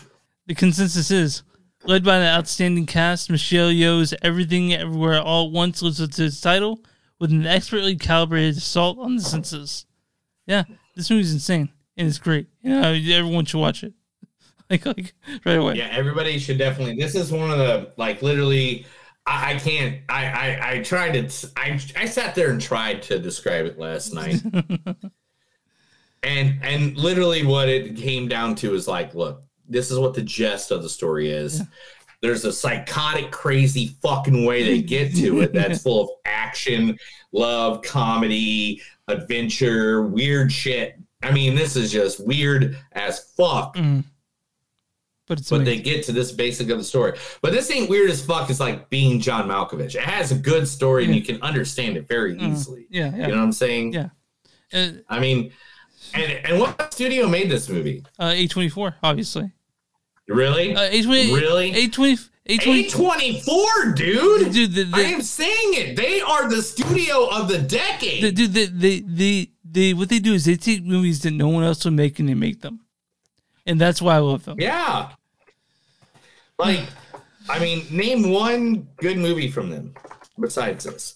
[0.47, 1.43] The consensus is
[1.85, 3.31] led by the outstanding cast.
[3.31, 6.85] Michelle Yeoh's Everything Everywhere All at Once lives up to its title
[7.19, 9.87] with an expertly calibrated assault on the senses.
[10.47, 10.65] Yeah,
[10.95, 12.47] this movie's insane and it's great.
[12.63, 13.93] You know, everyone should watch it.
[14.71, 15.15] Like, like
[15.47, 15.77] right away.
[15.77, 16.97] Yeah, everybody should definitely.
[16.97, 18.85] This is one of the like literally.
[19.25, 20.03] I, I can't.
[20.11, 21.51] I, I I tried to.
[21.57, 24.43] I I sat there and tried to describe it last night,
[26.23, 30.23] and and literally what it came down to is like, look, this is what the
[30.23, 31.63] gist of the story is.
[32.21, 36.99] There's a psychotic, crazy fucking way they get to it that's full of action,
[37.33, 40.99] love, comedy, adventure, weird shit.
[41.23, 44.05] I mean, this is just weird as fuck Mm.
[45.27, 47.13] But it's but they get to this basic of the story.
[47.43, 48.49] But this ain't weird as fuck.
[48.49, 49.95] It's like being John Malkovich.
[49.95, 52.53] It has a good story and you can understand it very Mhm.
[52.53, 52.87] easily.
[52.89, 53.27] Yeah, yeah.
[53.27, 53.93] You know what I'm saying?
[53.93, 54.09] Yeah.
[54.73, 55.53] Uh, I mean,
[56.15, 58.05] and and what studio made this movie?
[58.19, 59.51] uh, A24, obviously.
[60.29, 60.75] Really?
[60.75, 61.73] Uh, A20, Really?
[61.73, 64.53] A20, A20, A24, dude.
[64.53, 65.97] Dude, the, the, I am saying it.
[65.97, 68.23] They are the studio of the decade.
[68.23, 71.49] the, dude, they, they, they, they, what they do is they take movies that no
[71.49, 72.81] one else will make and they make them.
[73.67, 74.61] And that's why I love them.
[74.61, 75.11] yeah.
[76.59, 76.81] Like,
[77.49, 79.95] I mean, name one good movie from them
[80.41, 81.15] besides this.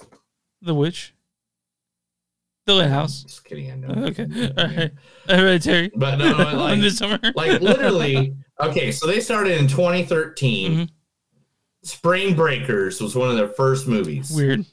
[0.62, 1.14] The Witch.
[2.66, 3.22] The Lighthouse.
[3.24, 3.70] Just kidding.
[3.72, 4.04] I know.
[4.06, 4.22] Okay.
[4.58, 4.90] All right.
[5.28, 5.90] Hereditary.
[5.96, 7.32] But no, no, like, Midsommar.
[7.36, 8.36] like literally.
[8.60, 10.70] Okay, so they started in 2013.
[10.72, 10.84] Mm-hmm.
[11.82, 14.64] Spring Breakers was one of their first movies, Weird.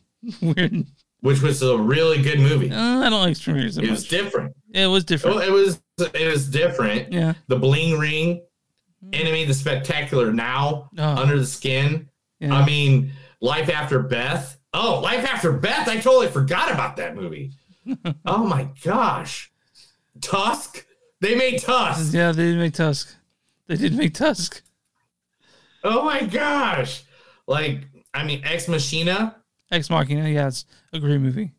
[0.42, 0.86] Weird.
[1.22, 2.72] which was a really good movie.
[2.72, 4.10] Uh, I don't like Spring Breakers It was much.
[4.10, 4.56] different.
[4.74, 5.38] It was different.
[5.38, 5.82] Well, it was
[6.14, 7.12] it was different.
[7.12, 7.34] Yeah.
[7.48, 8.44] The Bling Ring,
[9.14, 11.04] Enemy the Spectacular Now, Oh.
[11.16, 12.08] Under the Skin.
[12.40, 12.54] Yeah.
[12.54, 13.12] I mean,
[13.42, 14.58] Life After Beth.
[14.74, 15.88] Oh, Life After Beth.
[15.88, 17.54] I totally forgot about that movie.
[18.26, 19.52] oh my gosh.
[20.22, 20.86] Tusk.
[21.22, 22.14] They made Tusk.
[22.14, 23.16] Yeah, they did make Tusk.
[23.68, 24.62] They did make Tusk.
[25.84, 27.04] Oh my gosh.
[27.48, 27.82] Like,
[28.14, 29.36] I mean, Ex Machina.
[29.72, 30.28] Ex Machina.
[30.30, 31.52] Yeah, it's a great movie.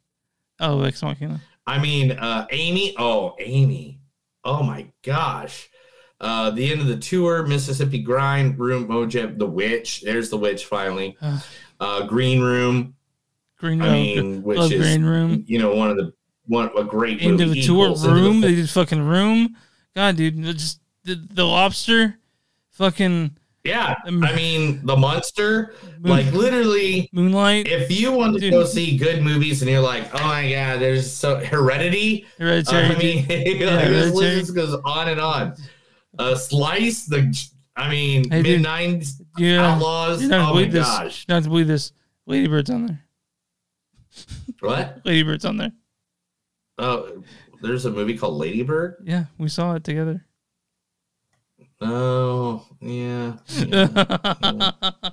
[0.59, 1.40] Oh, Ex Machina.
[1.66, 2.94] I mean, uh, Amy.
[2.98, 4.01] Oh, Amy.
[4.44, 5.69] Oh my gosh.
[6.20, 10.02] Uh, the end of the tour, Mississippi Grind, Room Mojave, The Witch.
[10.02, 11.16] There's The Witch finally.
[11.81, 12.94] Uh, Green Room.
[13.59, 13.93] Green I Room.
[13.94, 15.44] mean, which is Green Room.
[15.47, 16.12] you know one of the
[16.51, 18.40] one a great Into movie the tour equals into the room.
[18.43, 19.56] They did fucking room.
[19.94, 22.16] God, dude, just the, the lobster.
[22.72, 27.68] Fucking Yeah, I mean the monster, like literally Moonlight.
[27.68, 31.10] If you want to go see good movies and you're like, oh my god, there's
[31.10, 32.27] so Heredity.
[32.39, 33.28] Hereditary, I mean, dude.
[33.48, 35.55] like, Yeah, this list goes on and on.
[36.18, 37.36] Uh, Slice the,
[37.77, 38.60] I mean, Hey, dude.
[38.60, 40.22] mid nines Yeah, outlaws.
[40.22, 40.86] You're not Oh gonna my this.
[40.86, 41.93] gosh, You're not to believe this.
[42.28, 43.01] Ladybird's on there.
[44.60, 45.05] what?
[45.05, 45.72] Ladybird's on there.
[46.81, 47.23] Oh,
[47.62, 48.97] there's a movie called Ladybird.
[49.05, 50.24] Yeah, we saw it together.
[51.81, 53.35] Oh, yeah.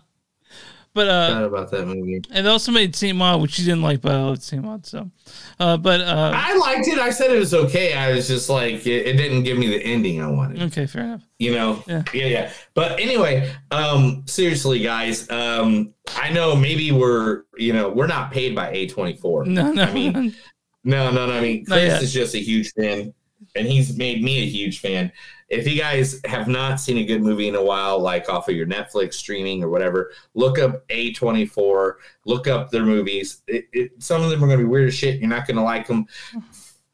[0.93, 2.21] But uh, Forgot about that movie.
[2.31, 4.83] and they also made Saint Maud, which you didn't like, but I loved Saint Maud.
[4.83, 5.11] So,
[5.59, 6.97] uh, but uh, I liked it.
[6.97, 7.93] I said it was okay.
[7.93, 10.59] I was just like, it, it didn't give me the ending I wanted.
[10.63, 11.21] okay, fair enough.
[11.37, 12.01] you know Yeah.
[12.13, 18.07] yeah yeah but anyway um seriously guys um i know maybe we're you know we're
[18.07, 20.33] not paid by a24 No, no, i mean
[20.87, 23.13] no no no i mean chris is just a huge fan
[23.55, 25.11] and he's made me a huge fan
[25.49, 28.55] if you guys have not seen a good movie in a while like off of
[28.55, 31.93] your netflix streaming or whatever look up a24
[32.25, 34.95] look up their movies it, it, some of them are going to be weird as
[34.95, 36.05] shit you're not going to like them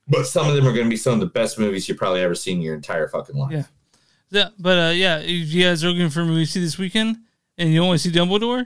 [0.07, 2.21] but some of them are going to be some of the best movies you've probably
[2.21, 3.63] ever seen in your entire fucking life Yeah.
[4.29, 6.79] Yeah, but uh, yeah, if you guys are looking for a movie to see this
[6.79, 7.17] weekend
[7.55, 8.65] and you want to see Dumbledore,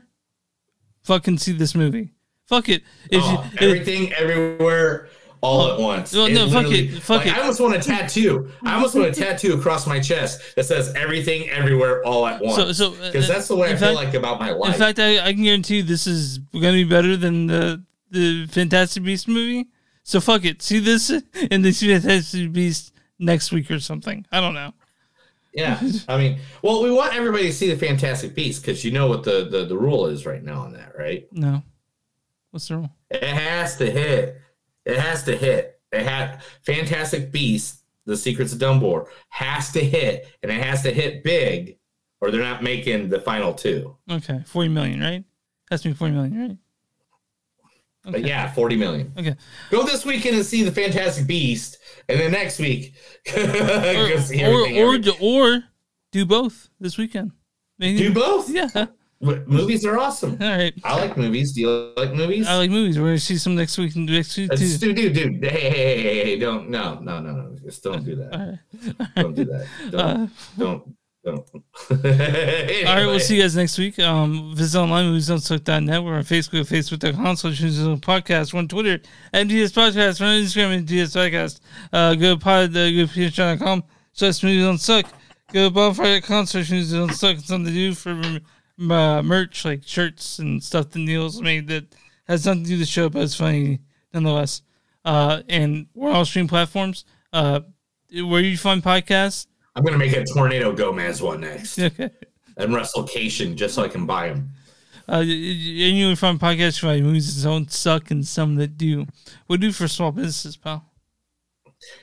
[1.04, 2.14] fucking see this movie.
[2.46, 2.84] Fuck it.
[3.12, 5.10] If Oh, you, if- everything everywhere
[5.42, 6.14] all at once.
[6.14, 7.38] Well, no, fuck it, fuck like, it.
[7.38, 8.52] I almost want a tattoo.
[8.64, 12.56] I almost want a tattoo across my chest that says everything everywhere all at once.
[12.56, 14.74] So- so, uh, because that's the way I in feel like about my life.
[14.74, 17.84] in fact, I, I can guarantee you this is going to be better than the
[18.10, 19.68] the Fantastic Beast movie.
[20.04, 20.62] So fuck it.
[20.62, 21.10] See this
[21.52, 24.26] and then see Fantastic Beast next week or something.
[24.32, 24.74] I don't know.
[25.54, 29.08] yeah, I mean, well, we want everybody to see the Fantastic Beast because you know
[29.08, 31.28] what the, the the rule is right now on that, right?
[31.32, 31.64] No.
[32.52, 32.90] What's the rule?
[33.10, 34.40] It has to hit.
[34.88, 35.80] It has to hit.
[35.92, 40.92] It had Fantastic Beast, The Secrets of Dumbledore, has to hit, and it has to
[40.92, 41.78] hit big,
[42.22, 43.96] or they're not making the final two.
[44.10, 45.24] Okay, forty million, right?
[45.70, 46.58] Has to be forty million, right?
[48.10, 49.12] But yeah, 40 million.
[49.18, 49.36] Okay.
[49.70, 51.78] Go this weekend and see the Fantastic Beast,
[52.08, 52.94] and then next week
[53.36, 54.46] or everything.
[54.46, 55.64] or, or
[56.14, 57.32] do both this weekend.
[57.78, 58.50] Maybe- Do both?
[58.50, 58.86] Yeah.
[59.20, 60.38] Movies are awesome.
[60.40, 60.74] All right.
[60.84, 61.54] I like movies.
[61.54, 62.48] Do you like movies?
[62.48, 63.00] I like movies.
[63.00, 64.78] We're gonna see some next week next week too.
[64.78, 65.44] dude, dude, dude.
[65.44, 67.56] Hey, hey, hey, hey, hey, don't, no, no, no, no.
[67.64, 68.60] Just don't do that.
[69.16, 69.68] Don't do that.
[69.92, 70.28] Don't, Uh,
[70.58, 70.96] don't,
[71.26, 71.50] don't.
[71.52, 73.98] All right, we'll see you guys next week.
[74.00, 76.04] Um, visit online moviesdon'tsuck.net.
[76.04, 78.54] We're on Facebook, facebook.com, Movies Suck podcast.
[78.54, 79.00] We're on Twitter,
[79.34, 80.22] MDS Podcast.
[80.22, 81.60] We're on Instagram, MDS Podcast.
[81.92, 83.84] Uh, go to pod, uh, go to patreon.com,
[84.14, 85.06] slash Movies Don't Suck.
[85.52, 87.38] Go to bonfire.com, slash Movies Don't Suck.
[87.38, 88.14] It's something to do for
[88.80, 91.86] uh, merch, like shirts and stuff that Neil's made that
[92.28, 93.80] has nothing to do with the show, but it's funny
[94.14, 94.62] nonetheless.
[95.06, 97.06] Uh, and we're on all stream platforms.
[97.34, 97.62] Uh,
[98.12, 102.10] where you find podcasts, I'm gonna make a Tornado Gomez one next, okay.
[102.56, 104.52] and Russell Cation just so I can buy them.
[105.10, 109.06] Uh, and you find podcasts for movies that don't suck and some that do.
[109.46, 110.86] What do for small businesses, pal?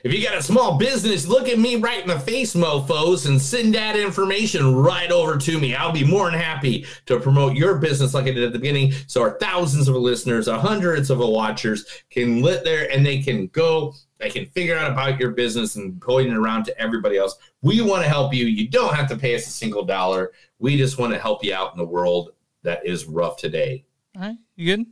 [0.03, 3.41] If you got a small business, look at me right in the face, mofos, and
[3.41, 5.75] send that information right over to me.
[5.75, 8.93] I'll be more than happy to promote your business like I did at the beginning.
[9.07, 13.47] So our thousands of listeners, our hundreds of watchers can lit there and they can
[13.47, 17.35] go, they can figure out about your business and point it around to everybody else.
[17.61, 18.45] We want to help you.
[18.45, 20.31] You don't have to pay us a single dollar.
[20.59, 22.31] We just want to help you out in the world
[22.63, 23.85] that is rough today.
[24.15, 24.85] All right, you good?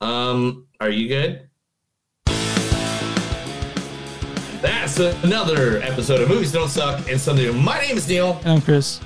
[0.00, 1.48] Um, are you good?
[4.62, 7.60] That's another episode of Movies Don't Suck and Something.
[7.64, 8.38] My name is Neil.
[8.44, 9.00] And I'm Chris.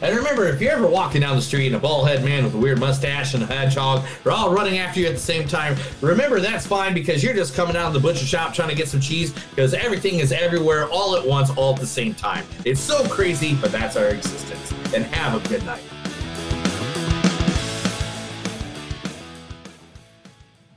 [0.00, 2.54] And remember, if you're ever walking down the street and a bald head man with
[2.54, 5.76] a weird mustache and a hedgehog are all running after you at the same time,
[6.00, 8.86] remember that's fine because you're just coming out of the butcher shop trying to get
[8.86, 12.46] some cheese because everything is everywhere all at once, all at the same time.
[12.64, 14.72] It's so crazy, but that's our existence.
[14.94, 15.82] And have a good night.